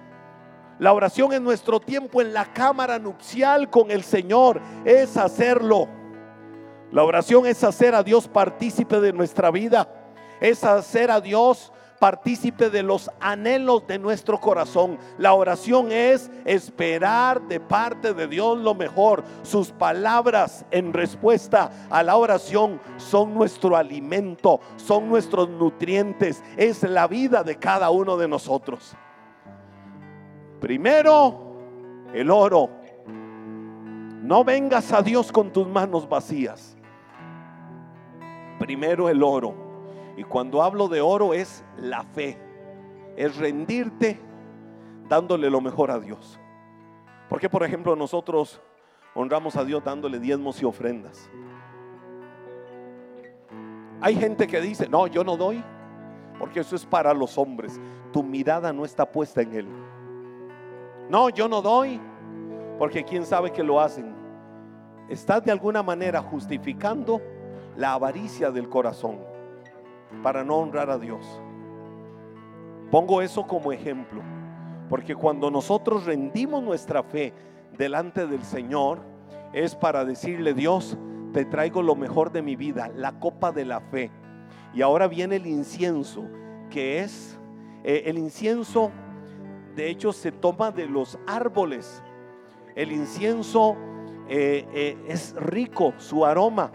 La 0.78 0.92
oración 0.92 1.32
es 1.32 1.40
nuestro 1.40 1.80
tiempo 1.80 2.20
en 2.20 2.34
la 2.34 2.52
cámara 2.52 2.98
nupcial 2.98 3.70
con 3.70 3.90
el 3.90 4.02
Señor. 4.02 4.60
Es 4.84 5.16
hacerlo. 5.16 5.88
La 6.90 7.04
oración 7.04 7.46
es 7.46 7.62
hacer 7.64 7.94
a 7.94 8.02
Dios 8.02 8.28
partícipe 8.28 9.00
de 9.00 9.12
nuestra 9.12 9.50
vida. 9.50 9.88
Es 10.40 10.64
hacer 10.64 11.10
a 11.10 11.20
Dios 11.20 11.72
partícipe 11.98 12.70
de 12.70 12.82
los 12.82 13.10
anhelos 13.20 13.86
de 13.86 13.98
nuestro 13.98 14.40
corazón. 14.40 14.98
La 15.18 15.34
oración 15.34 15.90
es 15.90 16.30
esperar 16.44 17.42
de 17.48 17.60
parte 17.60 18.14
de 18.14 18.26
Dios 18.26 18.58
lo 18.58 18.74
mejor. 18.74 19.24
Sus 19.42 19.70
palabras 19.72 20.64
en 20.70 20.92
respuesta 20.92 21.70
a 21.90 22.02
la 22.02 22.16
oración 22.16 22.80
son 22.96 23.34
nuestro 23.34 23.76
alimento, 23.76 24.60
son 24.76 25.08
nuestros 25.08 25.48
nutrientes, 25.48 26.42
es 26.56 26.82
la 26.82 27.06
vida 27.06 27.42
de 27.42 27.56
cada 27.56 27.90
uno 27.90 28.16
de 28.16 28.28
nosotros. 28.28 28.96
Primero, 30.60 31.44
el 32.12 32.30
oro. 32.30 32.70
No 34.22 34.42
vengas 34.42 34.90
a 34.92 35.02
Dios 35.02 35.30
con 35.30 35.52
tus 35.52 35.68
manos 35.68 36.08
vacías. 36.08 36.76
Primero 38.58 39.10
el 39.10 39.22
oro. 39.22 39.63
Y 40.16 40.24
cuando 40.24 40.62
hablo 40.62 40.88
de 40.88 41.00
oro 41.00 41.34
es 41.34 41.64
la 41.76 42.04
fe, 42.04 42.38
es 43.16 43.36
rendirte 43.36 44.20
dándole 45.08 45.50
lo 45.50 45.60
mejor 45.60 45.90
a 45.90 45.98
Dios. 45.98 46.38
Porque, 47.28 47.48
por 47.48 47.64
ejemplo, 47.64 47.96
nosotros 47.96 48.60
honramos 49.14 49.56
a 49.56 49.64
Dios 49.64 49.82
dándole 49.82 50.18
diezmos 50.18 50.60
y 50.62 50.64
ofrendas. 50.64 51.28
Hay 54.00 54.16
gente 54.16 54.46
que 54.46 54.60
dice, 54.60 54.88
no, 54.88 55.06
yo 55.06 55.24
no 55.24 55.36
doy, 55.36 55.64
porque 56.38 56.60
eso 56.60 56.76
es 56.76 56.84
para 56.84 57.12
los 57.14 57.38
hombres. 57.38 57.80
Tu 58.12 58.22
mirada 58.22 58.72
no 58.72 58.84
está 58.84 59.10
puesta 59.10 59.42
en 59.42 59.54
Él. 59.54 59.68
No, 61.08 61.28
yo 61.28 61.48
no 61.48 61.60
doy, 61.60 62.00
porque 62.78 63.04
quién 63.04 63.24
sabe 63.26 63.50
que 63.50 63.62
lo 63.62 63.80
hacen. 63.80 64.14
Estás 65.08 65.44
de 65.44 65.52
alguna 65.52 65.82
manera 65.82 66.20
justificando 66.22 67.20
la 67.76 67.94
avaricia 67.94 68.50
del 68.50 68.68
corazón 68.68 69.33
para 70.22 70.44
no 70.44 70.56
honrar 70.56 70.90
a 70.90 70.98
Dios. 70.98 71.40
Pongo 72.90 73.22
eso 73.22 73.46
como 73.46 73.72
ejemplo, 73.72 74.22
porque 74.88 75.14
cuando 75.14 75.50
nosotros 75.50 76.04
rendimos 76.04 76.62
nuestra 76.62 77.02
fe 77.02 77.32
delante 77.76 78.26
del 78.26 78.42
Señor, 78.44 79.00
es 79.52 79.74
para 79.74 80.04
decirle, 80.04 80.54
Dios, 80.54 80.96
te 81.32 81.44
traigo 81.44 81.82
lo 81.82 81.96
mejor 81.96 82.30
de 82.32 82.42
mi 82.42 82.56
vida, 82.56 82.90
la 82.94 83.18
copa 83.18 83.52
de 83.52 83.64
la 83.64 83.80
fe. 83.80 84.10
Y 84.72 84.82
ahora 84.82 85.08
viene 85.08 85.36
el 85.36 85.46
incienso, 85.46 86.24
que 86.70 87.00
es, 87.00 87.38
eh, 87.82 88.04
el 88.06 88.18
incienso, 88.18 88.90
de 89.74 89.90
hecho, 89.90 90.12
se 90.12 90.30
toma 90.32 90.70
de 90.70 90.86
los 90.86 91.18
árboles. 91.26 92.02
El 92.76 92.92
incienso 92.92 93.76
eh, 94.28 94.66
eh, 94.72 94.96
es 95.08 95.34
rico, 95.36 95.94
su 95.98 96.24
aroma. 96.24 96.72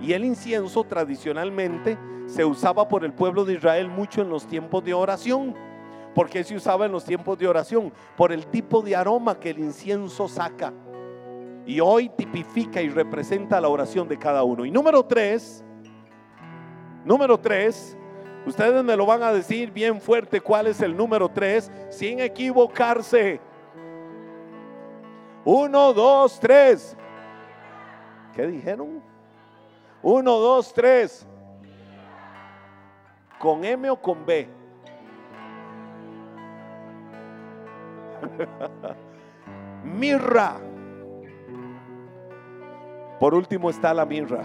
Y 0.00 0.12
el 0.14 0.24
incienso 0.24 0.84
tradicionalmente 0.84 1.96
se 2.32 2.46
usaba 2.46 2.88
por 2.88 3.04
el 3.04 3.12
pueblo 3.12 3.44
de 3.44 3.52
Israel 3.52 3.88
mucho 3.88 4.22
en 4.22 4.30
los 4.30 4.46
tiempos 4.46 4.82
de 4.82 4.94
oración. 4.94 5.54
¿Por 6.14 6.30
qué 6.30 6.42
se 6.42 6.56
usaba 6.56 6.86
en 6.86 6.92
los 6.92 7.04
tiempos 7.04 7.38
de 7.38 7.46
oración? 7.46 7.92
Por 8.16 8.32
el 8.32 8.46
tipo 8.46 8.80
de 8.80 8.96
aroma 8.96 9.38
que 9.38 9.50
el 9.50 9.58
incienso 9.58 10.26
saca. 10.28 10.72
Y 11.66 11.78
hoy 11.80 12.08
tipifica 12.08 12.80
y 12.80 12.88
representa 12.88 13.60
la 13.60 13.68
oración 13.68 14.08
de 14.08 14.18
cada 14.18 14.44
uno. 14.44 14.64
Y 14.64 14.70
número 14.70 15.04
tres, 15.04 15.62
número 17.04 17.38
tres, 17.38 17.98
ustedes 18.46 18.82
me 18.82 18.96
lo 18.96 19.04
van 19.04 19.22
a 19.22 19.32
decir 19.32 19.70
bien 19.70 20.00
fuerte 20.00 20.40
cuál 20.40 20.68
es 20.68 20.80
el 20.80 20.96
número 20.96 21.28
tres, 21.28 21.70
sin 21.90 22.18
equivocarse. 22.18 23.42
Uno, 25.44 25.92
dos, 25.92 26.40
tres. 26.40 26.96
¿Qué 28.34 28.46
dijeron? 28.46 29.02
Uno, 30.02 30.38
dos, 30.38 30.72
tres. 30.72 31.26
¿Con 33.42 33.64
M 33.64 33.90
o 33.90 34.00
con 34.00 34.24
B? 34.24 34.46
mirra. 39.84 40.60
Por 43.18 43.34
último 43.34 43.68
está 43.68 43.92
la 43.92 44.06
mirra. 44.06 44.44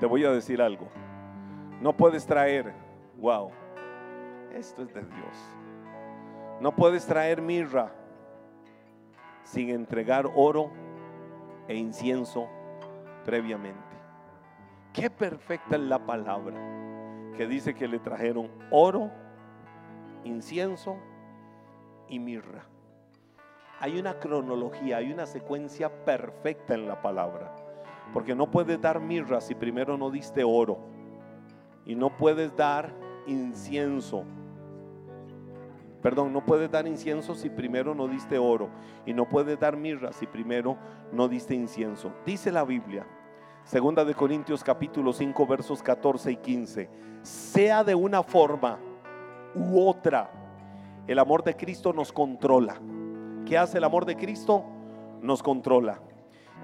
Te 0.00 0.06
voy 0.06 0.24
a 0.24 0.30
decir 0.30 0.62
algo. 0.62 0.88
No 1.82 1.94
puedes 1.94 2.24
traer, 2.24 2.72
wow, 3.18 3.50
esto 4.54 4.84
es 4.84 4.94
de 4.94 5.02
Dios. 5.02 5.56
No 6.62 6.74
puedes 6.74 7.06
traer 7.06 7.42
mirra 7.42 7.92
sin 9.42 9.68
entregar 9.68 10.30
oro 10.34 10.70
e 11.68 11.76
incienso 11.76 12.48
previamente. 13.26 13.93
Qué 14.94 15.10
perfecta 15.10 15.74
es 15.74 15.82
la 15.82 16.06
palabra 16.06 16.56
que 17.36 17.48
dice 17.48 17.74
que 17.74 17.88
le 17.88 17.98
trajeron 17.98 18.48
oro, 18.70 19.10
incienso 20.22 20.96
y 22.08 22.20
mirra. 22.20 22.64
Hay 23.80 23.98
una 23.98 24.20
cronología, 24.20 24.98
hay 24.98 25.12
una 25.12 25.26
secuencia 25.26 26.04
perfecta 26.04 26.74
en 26.74 26.86
la 26.86 27.02
palabra. 27.02 27.52
Porque 28.12 28.36
no 28.36 28.52
puedes 28.52 28.80
dar 28.80 29.00
mirra 29.00 29.40
si 29.40 29.56
primero 29.56 29.98
no 29.98 30.12
diste 30.12 30.44
oro. 30.44 30.78
Y 31.84 31.96
no 31.96 32.16
puedes 32.16 32.54
dar 32.54 32.94
incienso. 33.26 34.22
Perdón, 36.02 36.32
no 36.32 36.46
puedes 36.46 36.70
dar 36.70 36.86
incienso 36.86 37.34
si 37.34 37.50
primero 37.50 37.96
no 37.96 38.06
diste 38.06 38.38
oro. 38.38 38.70
Y 39.06 39.12
no 39.12 39.28
puedes 39.28 39.58
dar 39.58 39.76
mirra 39.76 40.12
si 40.12 40.28
primero 40.28 40.78
no 41.10 41.26
diste 41.26 41.52
incienso. 41.52 42.12
Dice 42.24 42.52
la 42.52 42.62
Biblia, 42.62 43.04
segunda 43.64 44.04
de 44.04 44.14
Corintios 44.14 44.62
capítulo 44.62 45.12
5 45.12 45.46
versos 45.46 45.82
14 45.82 46.32
y 46.32 46.36
15. 46.36 46.90
Sea 47.22 47.82
de 47.82 47.94
una 47.94 48.22
forma 48.22 48.78
u 49.54 49.88
otra, 49.88 50.30
el 51.06 51.18
amor 51.18 51.42
de 51.42 51.56
Cristo 51.56 51.92
nos 51.92 52.12
controla. 52.12 52.76
¿Qué 53.46 53.56
hace 53.56 53.78
el 53.78 53.84
amor 53.84 54.04
de 54.04 54.16
Cristo? 54.16 54.64
Nos 55.22 55.42
controla. 55.42 56.00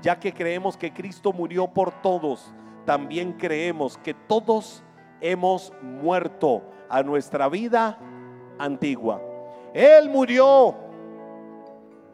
Ya 0.03 0.19
que 0.19 0.33
creemos 0.33 0.77
que 0.77 0.93
Cristo 0.93 1.33
murió 1.33 1.69
por 1.69 1.91
todos, 2.03 2.55
también 2.85 3.33
creemos 3.33 3.97
que 3.99 4.15
todos 4.15 4.83
hemos 5.21 5.73
muerto 5.83 6.63
a 6.89 7.03
nuestra 7.03 7.49
vida 7.49 7.99
antigua. 8.59 9.21
Él 9.73 10.11
murió 10.11 10.75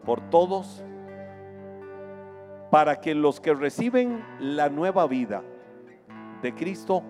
por 0.04 0.20
todos 0.30 0.84
para 2.76 3.00
que 3.00 3.14
los 3.14 3.40
que 3.40 3.54
reciben 3.54 4.22
la 4.38 4.68
nueva 4.68 5.06
vida 5.06 5.42
de 6.42 6.54
Cristo 6.54 7.02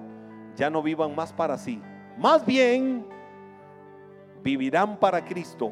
ya 0.55 0.71
no 0.71 0.81
vivan 0.81 1.17
más 1.17 1.33
para 1.33 1.59
sí. 1.59 1.83
Más 2.17 2.47
bien 2.47 3.05
vivirán 4.45 4.97
para 4.97 5.25
Cristo, 5.25 5.71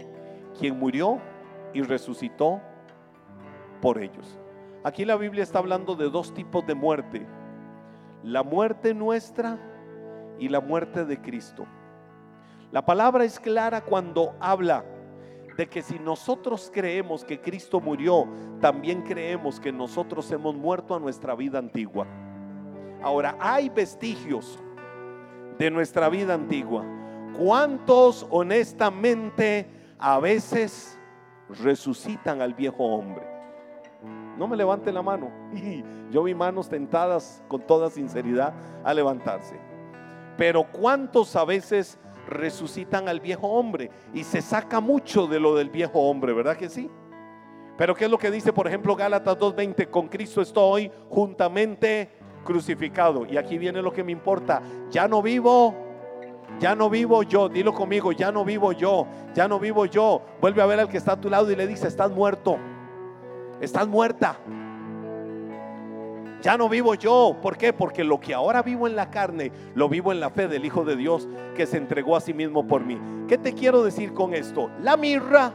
quien 0.58 0.80
murió 0.80 1.20
y 1.72 1.82
resucitó 1.82 2.60
por 3.80 4.02
ellos. 4.02 4.40
Aquí 4.82 5.04
la 5.04 5.14
Biblia 5.14 5.44
está 5.44 5.60
hablando 5.60 5.94
de 5.94 6.10
dos 6.10 6.34
tipos 6.34 6.66
de 6.66 6.74
muerte. 6.74 7.24
La 8.24 8.42
muerte 8.42 8.94
nuestra 8.94 9.60
y 10.40 10.48
la 10.48 10.60
muerte 10.60 11.04
de 11.04 11.20
Cristo. 11.20 11.66
La 12.72 12.84
palabra 12.84 13.22
es 13.22 13.38
clara 13.38 13.80
cuando 13.80 14.34
habla 14.40 14.84
de 15.56 15.68
que 15.68 15.82
si 15.82 15.98
nosotros 15.98 16.70
creemos 16.72 17.24
que 17.24 17.40
Cristo 17.40 17.80
murió, 17.80 18.26
también 18.60 19.02
creemos 19.02 19.60
que 19.60 19.72
nosotros 19.72 20.30
hemos 20.32 20.54
muerto 20.54 20.94
a 20.94 21.00
nuestra 21.00 21.34
vida 21.34 21.58
antigua. 21.58 22.06
Ahora, 23.02 23.36
hay 23.38 23.68
vestigios 23.68 24.58
de 25.58 25.70
nuestra 25.70 26.08
vida 26.08 26.34
antigua. 26.34 26.84
¿Cuántos 27.38 28.26
honestamente 28.30 29.68
a 29.98 30.18
veces 30.18 30.98
resucitan 31.62 32.40
al 32.40 32.54
viejo 32.54 32.84
hombre? 32.84 33.26
No 34.36 34.48
me 34.48 34.56
levante 34.56 34.90
la 34.90 35.02
mano. 35.02 35.30
Yo 36.10 36.22
vi 36.24 36.34
manos 36.34 36.68
tentadas 36.68 37.42
con 37.48 37.60
toda 37.60 37.90
sinceridad 37.90 38.54
a 38.82 38.92
levantarse. 38.94 39.56
Pero 40.36 40.64
¿cuántos 40.72 41.36
a 41.36 41.44
veces 41.44 41.98
resucitan 42.26 43.08
al 43.08 43.20
viejo 43.20 43.48
hombre? 43.48 43.90
Y 44.12 44.24
se 44.24 44.42
saca 44.42 44.80
mucho 44.80 45.26
de 45.26 45.40
lo 45.40 45.54
del 45.54 45.70
viejo 45.70 46.00
hombre, 46.00 46.32
¿verdad 46.32 46.56
que 46.56 46.68
sí? 46.68 46.90
Pero 47.76 47.94
¿qué 47.94 48.04
es 48.04 48.10
lo 48.10 48.18
que 48.18 48.30
dice, 48.30 48.52
por 48.52 48.66
ejemplo, 48.66 48.94
Gálatas 48.94 49.36
2.20? 49.36 49.90
Con 49.90 50.08
Cristo 50.08 50.40
estoy 50.40 50.90
juntamente 51.08 52.10
crucificado. 52.44 53.26
Y 53.26 53.36
aquí 53.36 53.58
viene 53.58 53.82
lo 53.82 53.92
que 53.92 54.04
me 54.04 54.12
importa. 54.12 54.62
Ya 54.90 55.08
no 55.08 55.20
vivo, 55.22 55.74
ya 56.60 56.76
no 56.76 56.88
vivo 56.88 57.22
yo. 57.24 57.48
Dilo 57.48 57.72
conmigo, 57.72 58.12
ya 58.12 58.30
no 58.30 58.44
vivo 58.44 58.72
yo, 58.72 59.06
ya 59.34 59.48
no 59.48 59.58
vivo 59.58 59.86
yo. 59.86 60.22
Vuelve 60.40 60.62
a 60.62 60.66
ver 60.66 60.80
al 60.80 60.88
que 60.88 60.98
está 60.98 61.12
a 61.12 61.20
tu 61.20 61.28
lado 61.28 61.50
y 61.50 61.56
le 61.56 61.66
dice, 61.66 61.88
estás 61.88 62.12
muerto, 62.12 62.58
estás 63.60 63.88
muerta. 63.88 64.38
Ya 66.44 66.58
no 66.58 66.68
vivo 66.68 66.94
yo. 66.94 67.38
¿Por 67.40 67.56
qué? 67.56 67.72
Porque 67.72 68.04
lo 68.04 68.20
que 68.20 68.34
ahora 68.34 68.60
vivo 68.60 68.86
en 68.86 68.94
la 68.94 69.08
carne, 69.08 69.50
lo 69.74 69.88
vivo 69.88 70.12
en 70.12 70.20
la 70.20 70.28
fe 70.28 70.46
del 70.46 70.66
Hijo 70.66 70.84
de 70.84 70.94
Dios 70.94 71.26
que 71.56 71.64
se 71.64 71.78
entregó 71.78 72.16
a 72.16 72.20
sí 72.20 72.34
mismo 72.34 72.66
por 72.66 72.84
mí. 72.84 73.00
¿Qué 73.26 73.38
te 73.38 73.54
quiero 73.54 73.82
decir 73.82 74.12
con 74.12 74.34
esto? 74.34 74.70
La 74.82 74.98
mirra 74.98 75.54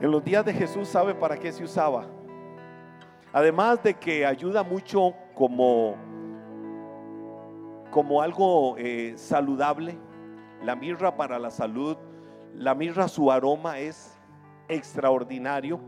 en 0.00 0.10
los 0.10 0.24
días 0.24 0.44
de 0.44 0.52
Jesús 0.52 0.88
sabe 0.88 1.14
para 1.14 1.36
qué 1.38 1.52
se 1.52 1.62
usaba. 1.62 2.08
Además 3.32 3.80
de 3.80 3.94
que 3.94 4.26
ayuda 4.26 4.64
mucho 4.64 5.14
como, 5.36 5.94
como 7.92 8.20
algo 8.20 8.74
eh, 8.76 9.12
saludable, 9.16 9.96
la 10.64 10.74
mirra 10.74 11.14
para 11.14 11.38
la 11.38 11.52
salud, 11.52 11.96
la 12.56 12.74
mirra 12.74 13.06
su 13.06 13.30
aroma 13.30 13.78
es 13.78 14.18
extraordinario 14.66 15.78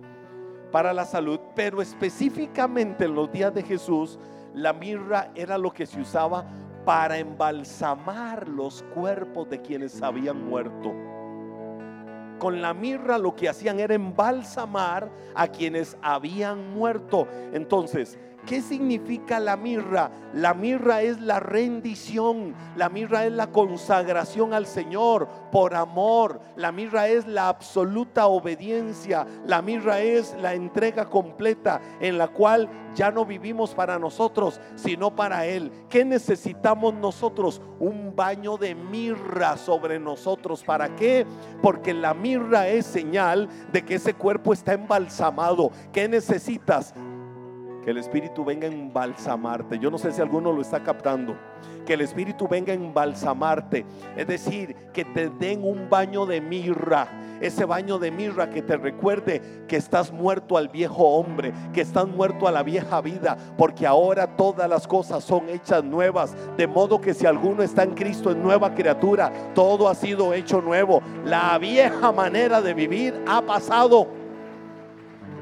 para 0.70 0.92
la 0.92 1.04
salud, 1.04 1.40
pero 1.54 1.82
específicamente 1.82 3.04
en 3.04 3.14
los 3.14 3.30
días 3.32 3.54
de 3.54 3.62
Jesús, 3.62 4.18
la 4.54 4.72
mirra 4.72 5.30
era 5.34 5.58
lo 5.58 5.72
que 5.72 5.86
se 5.86 6.00
usaba 6.00 6.44
para 6.84 7.18
embalsamar 7.18 8.48
los 8.48 8.82
cuerpos 8.94 9.48
de 9.50 9.60
quienes 9.60 10.02
habían 10.02 10.44
muerto. 10.44 10.92
Con 12.38 12.62
la 12.62 12.72
mirra 12.72 13.18
lo 13.18 13.36
que 13.36 13.48
hacían 13.48 13.80
era 13.80 13.94
embalsamar 13.94 15.10
a 15.34 15.48
quienes 15.48 15.96
habían 16.00 16.72
muerto. 16.72 17.28
Entonces, 17.52 18.18
¿Qué 18.46 18.62
significa 18.62 19.38
la 19.38 19.56
mirra? 19.56 20.10
La 20.34 20.54
mirra 20.54 21.02
es 21.02 21.20
la 21.20 21.40
rendición, 21.40 22.54
la 22.76 22.88
mirra 22.88 23.26
es 23.26 23.32
la 23.32 23.48
consagración 23.48 24.54
al 24.54 24.66
Señor 24.66 25.28
por 25.52 25.74
amor, 25.74 26.40
la 26.56 26.72
mirra 26.72 27.08
es 27.08 27.26
la 27.26 27.48
absoluta 27.48 28.26
obediencia, 28.26 29.26
la 29.46 29.62
mirra 29.62 30.00
es 30.00 30.34
la 30.40 30.54
entrega 30.54 31.06
completa 31.06 31.80
en 32.00 32.18
la 32.18 32.28
cual 32.28 32.68
ya 32.94 33.10
no 33.10 33.24
vivimos 33.24 33.74
para 33.74 33.98
nosotros, 33.98 34.60
sino 34.74 35.14
para 35.14 35.46
Él. 35.46 35.70
¿Qué 35.88 36.04
necesitamos 36.04 36.94
nosotros? 36.94 37.60
Un 37.78 38.14
baño 38.16 38.56
de 38.56 38.74
mirra 38.74 39.56
sobre 39.56 39.98
nosotros. 39.98 40.64
¿Para 40.64 40.94
qué? 40.96 41.26
Porque 41.62 41.94
la 41.94 42.14
mirra 42.14 42.68
es 42.68 42.86
señal 42.86 43.48
de 43.72 43.84
que 43.84 43.96
ese 43.96 44.14
cuerpo 44.14 44.52
está 44.52 44.72
embalsamado. 44.72 45.70
¿Qué 45.92 46.08
necesitas? 46.08 46.94
Que 47.84 47.90
el 47.90 47.98
Espíritu 47.98 48.44
venga 48.44 48.68
a 48.68 48.70
embalsamarte. 48.70 49.78
Yo 49.78 49.90
no 49.90 49.98
sé 49.98 50.12
si 50.12 50.20
alguno 50.20 50.52
lo 50.52 50.60
está 50.60 50.82
captando. 50.82 51.36
Que 51.86 51.94
el 51.94 52.02
Espíritu 52.02 52.46
venga 52.46 52.72
a 52.72 52.76
embalsamarte. 52.76 53.86
Es 54.16 54.26
decir, 54.26 54.76
que 54.92 55.04
te 55.04 55.30
den 55.30 55.64
un 55.64 55.88
baño 55.88 56.26
de 56.26 56.40
mirra. 56.40 57.08
Ese 57.40 57.64
baño 57.64 57.98
de 57.98 58.10
mirra 58.10 58.50
que 58.50 58.60
te 58.60 58.76
recuerde 58.76 59.64
que 59.66 59.76
estás 59.76 60.12
muerto 60.12 60.58
al 60.58 60.68
viejo 60.68 61.04
hombre, 61.08 61.54
que 61.72 61.80
estás 61.80 62.06
muerto 62.06 62.46
a 62.46 62.52
la 62.52 62.62
vieja 62.62 63.00
vida, 63.00 63.36
porque 63.56 63.86
ahora 63.86 64.36
todas 64.36 64.68
las 64.68 64.86
cosas 64.86 65.24
son 65.24 65.48
hechas 65.48 65.82
nuevas. 65.82 66.36
De 66.58 66.66
modo 66.66 67.00
que 67.00 67.14
si 67.14 67.24
alguno 67.24 67.62
está 67.62 67.82
en 67.82 67.94
Cristo, 67.94 68.30
es 68.30 68.36
nueva 68.36 68.74
criatura, 68.74 69.32
todo 69.54 69.88
ha 69.88 69.94
sido 69.94 70.34
hecho 70.34 70.60
nuevo. 70.60 71.00
La 71.24 71.56
vieja 71.56 72.12
manera 72.12 72.60
de 72.60 72.74
vivir 72.74 73.24
ha 73.26 73.40
pasado. 73.40 74.06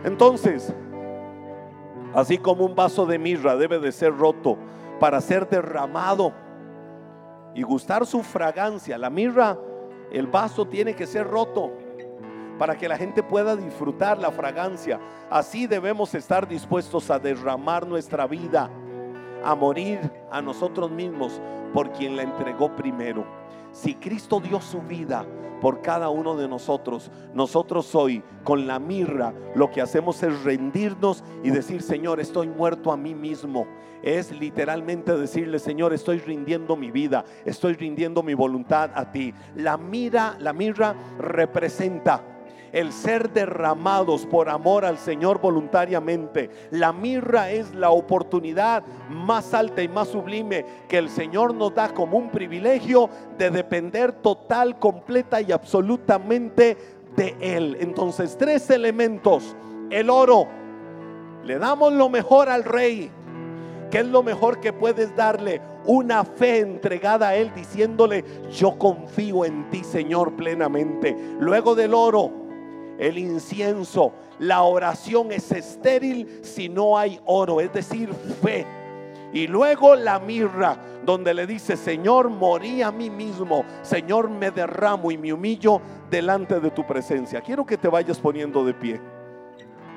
Entonces, 0.05 0.73
Así 2.15 2.39
como 2.39 2.65
un 2.65 2.75
vaso 2.75 3.07
de 3.07 3.19
mirra 3.19 3.57
debe 3.57 3.79
de 3.79 3.93
ser 3.93 4.17
roto 4.17 4.57
para 4.99 5.21
ser 5.21 5.49
derramado 5.49 6.33
y 7.55 7.63
gustar 7.63 8.07
su 8.07 8.23
fragancia. 8.23 8.99
La 8.99 9.11
mirra, 9.11 9.59
el 10.11 10.27
vaso 10.27 10.67
tiene 10.67 10.95
que 10.95 11.07
ser 11.07 11.27
roto 11.27 11.73
para 12.59 12.77
que 12.77 12.89
la 12.89 12.97
gente 12.97 13.23
pueda 13.23 13.57
disfrutar 13.57 14.19
la 14.19 14.31
fragancia. 14.31 14.99
Así 15.31 15.67
debemos 15.67 16.15
estar 16.15 16.49
dispuestos 16.49 17.11
a 17.11 17.19
derramar 17.19 17.87
nuestra 17.87 18.27
vida, 18.27 18.71
a 19.45 19.55
morir 19.55 19.99
a 20.31 20.43
nosotros 20.43 20.91
mismos 20.91 21.41
por 21.73 21.93
quien 21.93 22.17
la 22.17 22.23
entregó 22.23 22.75
primero. 22.75 23.25
Si 23.73 23.95
Cristo 23.95 24.41
dio 24.41 24.61
su 24.61 24.81
vida 24.81 25.27
por 25.61 25.83
cada 25.83 26.09
uno 26.09 26.37
de 26.37 26.49
nosotros, 26.49 27.11
nosotros 27.35 27.95
hoy 27.95 28.23
con 28.45 28.67
la 28.67 28.79
mirra 28.79 29.35
lo 29.55 29.71
que 29.71 29.81
hacemos 29.81 30.23
es 30.23 30.43
rendirnos 30.45 31.25
y 31.43 31.51
decir, 31.51 31.83
Señor, 31.83 32.21
estoy 32.21 32.49
muerto 32.49 32.93
a 32.93 32.97
mí 32.97 33.15
mismo. 33.15 33.67
Es 34.03 34.31
literalmente 34.31 35.17
decirle, 35.17 35.59
Señor, 35.59 35.93
estoy 35.93 36.19
rindiendo 36.19 36.77
mi 36.77 36.91
vida, 36.91 37.25
estoy 37.45 37.75
rindiendo 37.75 38.23
mi 38.23 38.35
voluntad 38.35 38.91
a 38.95 39.11
ti. 39.11 39.35
La 39.57 39.77
mira, 39.77 40.37
la 40.39 40.53
mirra 40.53 40.95
representa 41.19 42.23
el 42.73 42.93
ser 42.93 43.33
derramados 43.33 44.27
por 44.27 44.49
amor 44.49 44.85
al 44.85 44.99
Señor 44.99 45.41
voluntariamente. 45.41 46.51
La 46.71 46.93
mirra 46.93 47.51
es 47.51 47.75
la 47.75 47.91
oportunidad 47.91 48.83
más 49.11 49.55
alta 49.55 49.83
y 49.83 49.89
más 49.89 50.09
sublime 50.09 50.65
que 50.89 50.99
el 50.99 51.09
Señor 51.09 51.55
nos 51.55 51.75
da 51.75 51.89
como 51.95 52.19
un 52.19 52.31
privilegio 52.31 53.09
de 53.37 53.51
depender 53.51 54.13
total, 54.13 54.79
completa 54.79 55.41
y 55.41 55.53
absolutamente 55.53 56.77
de 57.17 57.37
Él. 57.41 57.77
Entonces, 57.81 58.37
tres 58.39 58.71
elementos. 58.71 59.57
El 59.91 60.11
oro. 60.11 60.47
Le 61.45 61.59
damos 61.59 61.93
lo 61.93 62.09
mejor 62.09 62.49
al 62.49 62.65
rey. 62.65 63.11
¿Qué 63.91 64.01
es 64.01 64.07
lo 64.07 64.23
mejor 64.23 64.61
que 64.61 64.73
puedes 64.73 65.17
darle? 65.17 65.63
Una 65.87 66.25
fe 66.25 66.59
entregada 66.59 67.29
a 67.29 67.37
Él 67.37 67.53
diciéndole, 67.55 68.23
yo 68.51 68.79
confío 68.79 69.47
en 69.47 69.71
ti, 69.71 69.83
Señor, 69.83 70.35
plenamente. 70.35 71.17
Luego 71.41 71.75
del 71.75 71.95
oro, 71.95 72.31
el 72.99 73.19
incienso. 73.19 74.13
La 74.39 74.63
oración 74.63 75.33
es 75.33 75.51
estéril 75.53 76.41
si 76.43 76.69
no 76.69 76.99
hay 76.99 77.21
oro, 77.25 77.61
es 77.61 77.73
decir, 77.73 78.13
fe. 78.43 78.67
Y 79.33 79.47
luego 79.47 79.95
la 79.95 80.19
mirra, 80.19 80.77
donde 81.05 81.35
le 81.35 81.47
dice, 81.47 81.77
Señor, 81.77 82.31
morí 82.31 82.83
a 82.83 82.91
mí 82.91 83.11
mismo, 83.11 83.65
Señor, 83.83 84.31
me 84.31 84.51
derramo 84.51 85.11
y 85.11 85.19
me 85.19 85.33
humillo 85.33 85.81
delante 86.11 86.61
de 86.61 86.71
tu 86.71 86.87
presencia. 86.87 87.41
Quiero 87.41 87.67
que 87.67 87.77
te 87.77 87.89
vayas 87.89 88.19
poniendo 88.19 88.65
de 88.65 88.75
pie. 88.75 89.01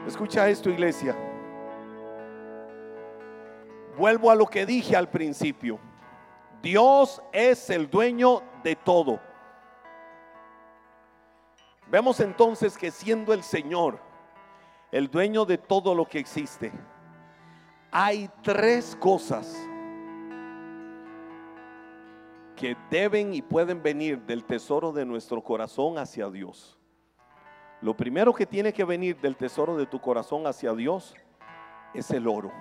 Escucha 0.05 0.49
esto, 0.49 0.69
iglesia. 0.69 1.15
Vuelvo 3.97 4.31
a 4.31 4.35
lo 4.35 4.47
que 4.47 4.65
dije 4.65 4.95
al 4.95 5.09
principio. 5.09 5.79
Dios 6.61 7.21
es 7.31 7.69
el 7.69 7.89
dueño 7.89 8.41
de 8.63 8.75
todo. 8.75 9.19
Vemos 11.91 12.21
entonces 12.21 12.77
que 12.77 12.89
siendo 12.89 13.33
el 13.33 13.43
Señor 13.43 13.99
el 14.93 15.11
dueño 15.11 15.43
de 15.43 15.57
todo 15.57 15.93
lo 15.93 16.05
que 16.05 16.19
existe, 16.19 16.71
hay 17.91 18.29
tres 18.41 18.95
cosas 18.95 19.53
que 22.55 22.77
deben 22.89 23.33
y 23.33 23.41
pueden 23.41 23.83
venir 23.83 24.21
del 24.21 24.45
tesoro 24.45 24.93
de 24.93 25.05
nuestro 25.05 25.43
corazón 25.43 25.97
hacia 25.97 26.29
Dios. 26.29 26.79
Lo 27.81 27.93
primero 27.93 28.33
que 28.33 28.45
tiene 28.45 28.71
que 28.71 28.85
venir 28.85 29.19
del 29.19 29.35
tesoro 29.35 29.75
de 29.75 29.85
tu 29.85 29.99
corazón 29.99 30.47
hacia 30.47 30.73
Dios 30.73 31.13
es 31.93 32.09
el 32.11 32.25
oro. 32.25 32.53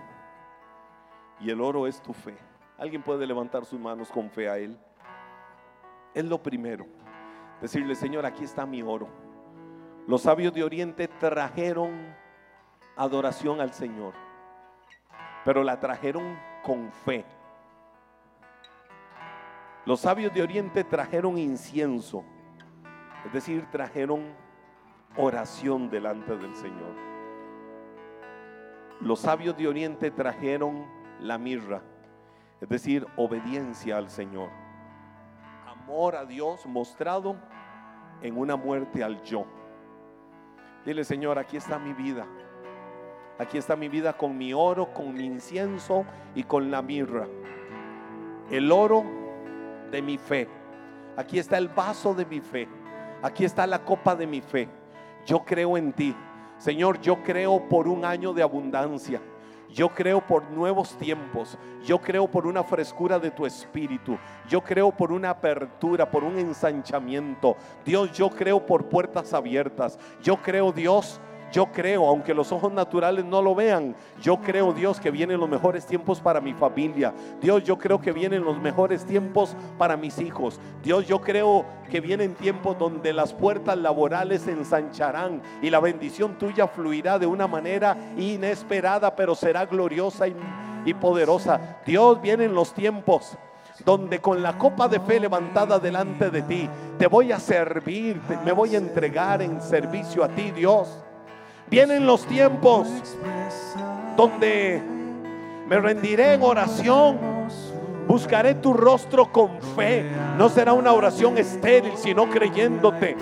Y 1.38 1.50
el 1.50 1.60
oro 1.60 1.86
es 1.86 2.02
tu 2.02 2.12
fe. 2.12 2.36
Alguien 2.76 3.02
puede 3.02 3.26
levantar 3.28 3.64
sus 3.64 3.78
manos 3.78 4.10
con 4.10 4.28
fe 4.28 4.48
a 4.48 4.58
Él. 4.58 4.76
Es 6.14 6.24
lo 6.24 6.42
primero. 6.42 6.86
Decirle, 7.60 7.94
Señor, 7.94 8.24
aquí 8.24 8.44
está 8.44 8.64
mi 8.64 8.82
oro. 8.82 9.08
Los 10.06 10.22
sabios 10.22 10.52
de 10.52 10.64
Oriente 10.64 11.08
trajeron 11.08 12.14
adoración 12.96 13.60
al 13.60 13.72
Señor, 13.72 14.14
pero 15.44 15.62
la 15.62 15.78
trajeron 15.78 16.38
con 16.62 16.90
fe. 16.90 17.24
Los 19.86 20.00
sabios 20.00 20.32
de 20.34 20.42
Oriente 20.42 20.84
trajeron 20.84 21.38
incienso, 21.38 22.24
es 23.26 23.32
decir, 23.32 23.66
trajeron 23.70 24.34
oración 25.16 25.90
delante 25.90 26.36
del 26.36 26.54
Señor. 26.54 26.94
Los 29.00 29.20
sabios 29.20 29.56
de 29.56 29.66
Oriente 29.68 30.10
trajeron 30.10 30.86
la 31.20 31.38
mirra, 31.38 31.82
es 32.60 32.68
decir, 32.68 33.06
obediencia 33.16 33.96
al 33.96 34.10
Señor. 34.10 34.50
Amor 35.90 36.14
a 36.14 36.24
Dios 36.24 36.66
mostrado 36.66 37.34
en 38.22 38.38
una 38.38 38.54
muerte 38.54 39.02
al 39.02 39.20
yo. 39.24 39.44
Dile, 40.86 41.02
Señor, 41.02 41.36
aquí 41.36 41.56
está 41.56 41.80
mi 41.80 41.92
vida. 41.92 42.28
Aquí 43.40 43.58
está 43.58 43.74
mi 43.74 43.88
vida 43.88 44.12
con 44.12 44.38
mi 44.38 44.52
oro, 44.54 44.94
con 44.94 45.12
mi 45.12 45.24
incienso 45.24 46.04
y 46.36 46.44
con 46.44 46.70
la 46.70 46.80
mirra. 46.80 47.26
El 48.52 48.70
oro 48.70 49.02
de 49.90 50.00
mi 50.00 50.16
fe. 50.16 50.46
Aquí 51.16 51.40
está 51.40 51.58
el 51.58 51.66
vaso 51.66 52.14
de 52.14 52.24
mi 52.24 52.40
fe. 52.40 52.68
Aquí 53.20 53.44
está 53.44 53.66
la 53.66 53.84
copa 53.84 54.14
de 54.14 54.28
mi 54.28 54.40
fe. 54.40 54.68
Yo 55.26 55.44
creo 55.44 55.76
en 55.76 55.92
ti. 55.92 56.14
Señor, 56.56 57.00
yo 57.00 57.20
creo 57.24 57.68
por 57.68 57.88
un 57.88 58.04
año 58.04 58.32
de 58.32 58.44
abundancia. 58.44 59.20
Yo 59.72 59.88
creo 59.88 60.20
por 60.20 60.50
nuevos 60.50 60.96
tiempos. 60.96 61.58
Yo 61.84 61.98
creo 61.98 62.28
por 62.28 62.46
una 62.46 62.64
frescura 62.64 63.18
de 63.18 63.30
tu 63.30 63.46
espíritu. 63.46 64.18
Yo 64.48 64.60
creo 64.60 64.90
por 64.90 65.12
una 65.12 65.30
apertura, 65.30 66.10
por 66.10 66.24
un 66.24 66.38
ensanchamiento. 66.38 67.56
Dios, 67.84 68.12
yo 68.12 68.30
creo 68.30 68.64
por 68.64 68.88
puertas 68.88 69.32
abiertas. 69.32 69.98
Yo 70.22 70.36
creo, 70.36 70.72
Dios, 70.72 71.20
yo 71.52 71.66
creo, 71.66 72.06
aunque 72.06 72.34
los 72.34 72.52
ojos 72.52 72.72
naturales 72.72 73.24
no 73.24 73.42
lo 73.42 73.54
vean, 73.54 73.96
yo 74.22 74.36
creo, 74.40 74.72
Dios, 74.72 75.00
que 75.00 75.10
vienen 75.10 75.40
los 75.40 75.48
mejores 75.48 75.84
tiempos 75.84 76.20
para 76.20 76.40
mi 76.40 76.54
familia. 76.54 77.12
Dios, 77.40 77.64
yo 77.64 77.76
creo 77.76 78.00
que 78.00 78.12
vienen 78.12 78.44
los 78.44 78.60
mejores 78.60 79.04
tiempos 79.04 79.56
para 79.76 79.96
mis 79.96 80.18
hijos. 80.18 80.60
Dios, 80.82 81.06
yo 81.06 81.20
creo 81.20 81.64
que 81.90 82.00
vienen 82.00 82.34
tiempos 82.34 82.78
donde 82.78 83.12
las 83.12 83.32
puertas 83.32 83.76
laborales 83.76 84.42
se 84.42 84.52
ensancharán 84.52 85.42
y 85.60 85.70
la 85.70 85.80
bendición 85.80 86.38
tuya 86.38 86.68
fluirá 86.68 87.18
de 87.18 87.26
una 87.26 87.48
manera 87.48 87.96
inesperada, 88.16 89.16
pero 89.16 89.34
será 89.34 89.66
gloriosa 89.66 90.26
y, 90.28 90.94
poderosa. 90.94 91.78
Dios, 91.84 92.20
vienen 92.22 92.54
los 92.54 92.72
tiempos 92.72 93.36
donde 93.84 94.20
con 94.20 94.42
la 94.42 94.58
copa 94.58 94.88
de 94.88 95.00
fe 95.00 95.18
levantada 95.18 95.78
delante 95.78 96.30
de 96.30 96.42
ti, 96.42 96.68
te 96.98 97.06
voy 97.06 97.32
a 97.32 97.40
servir, 97.40 98.20
me 98.44 98.52
voy 98.52 98.74
a 98.74 98.78
entregar 98.78 99.40
en 99.40 99.60
servicio 99.62 100.22
a 100.22 100.28
ti, 100.28 100.50
Dios. 100.50 101.02
Vienen 101.70 102.04
los 102.04 102.26
tiempos 102.26 102.88
donde 104.16 104.82
me 105.68 105.78
rendiré 105.78 106.34
en 106.34 106.42
oración. 106.42 107.18
Buscaré 108.08 108.56
tu 108.56 108.74
rostro 108.74 109.30
con 109.30 109.60
fe. 109.76 110.04
No 110.36 110.48
será 110.48 110.72
una 110.72 110.92
oración 110.92 111.38
estéril, 111.38 111.92
sino 111.96 112.28
creyéndote. 112.28 113.16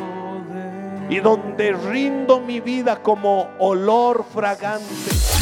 Y 1.11 1.21
donde 1.21 1.73
rindo 1.73 2.41
mi 2.41 2.61
vida 2.61 3.03
como 3.03 3.49
olor 3.59 4.25
fragante 4.33 5.38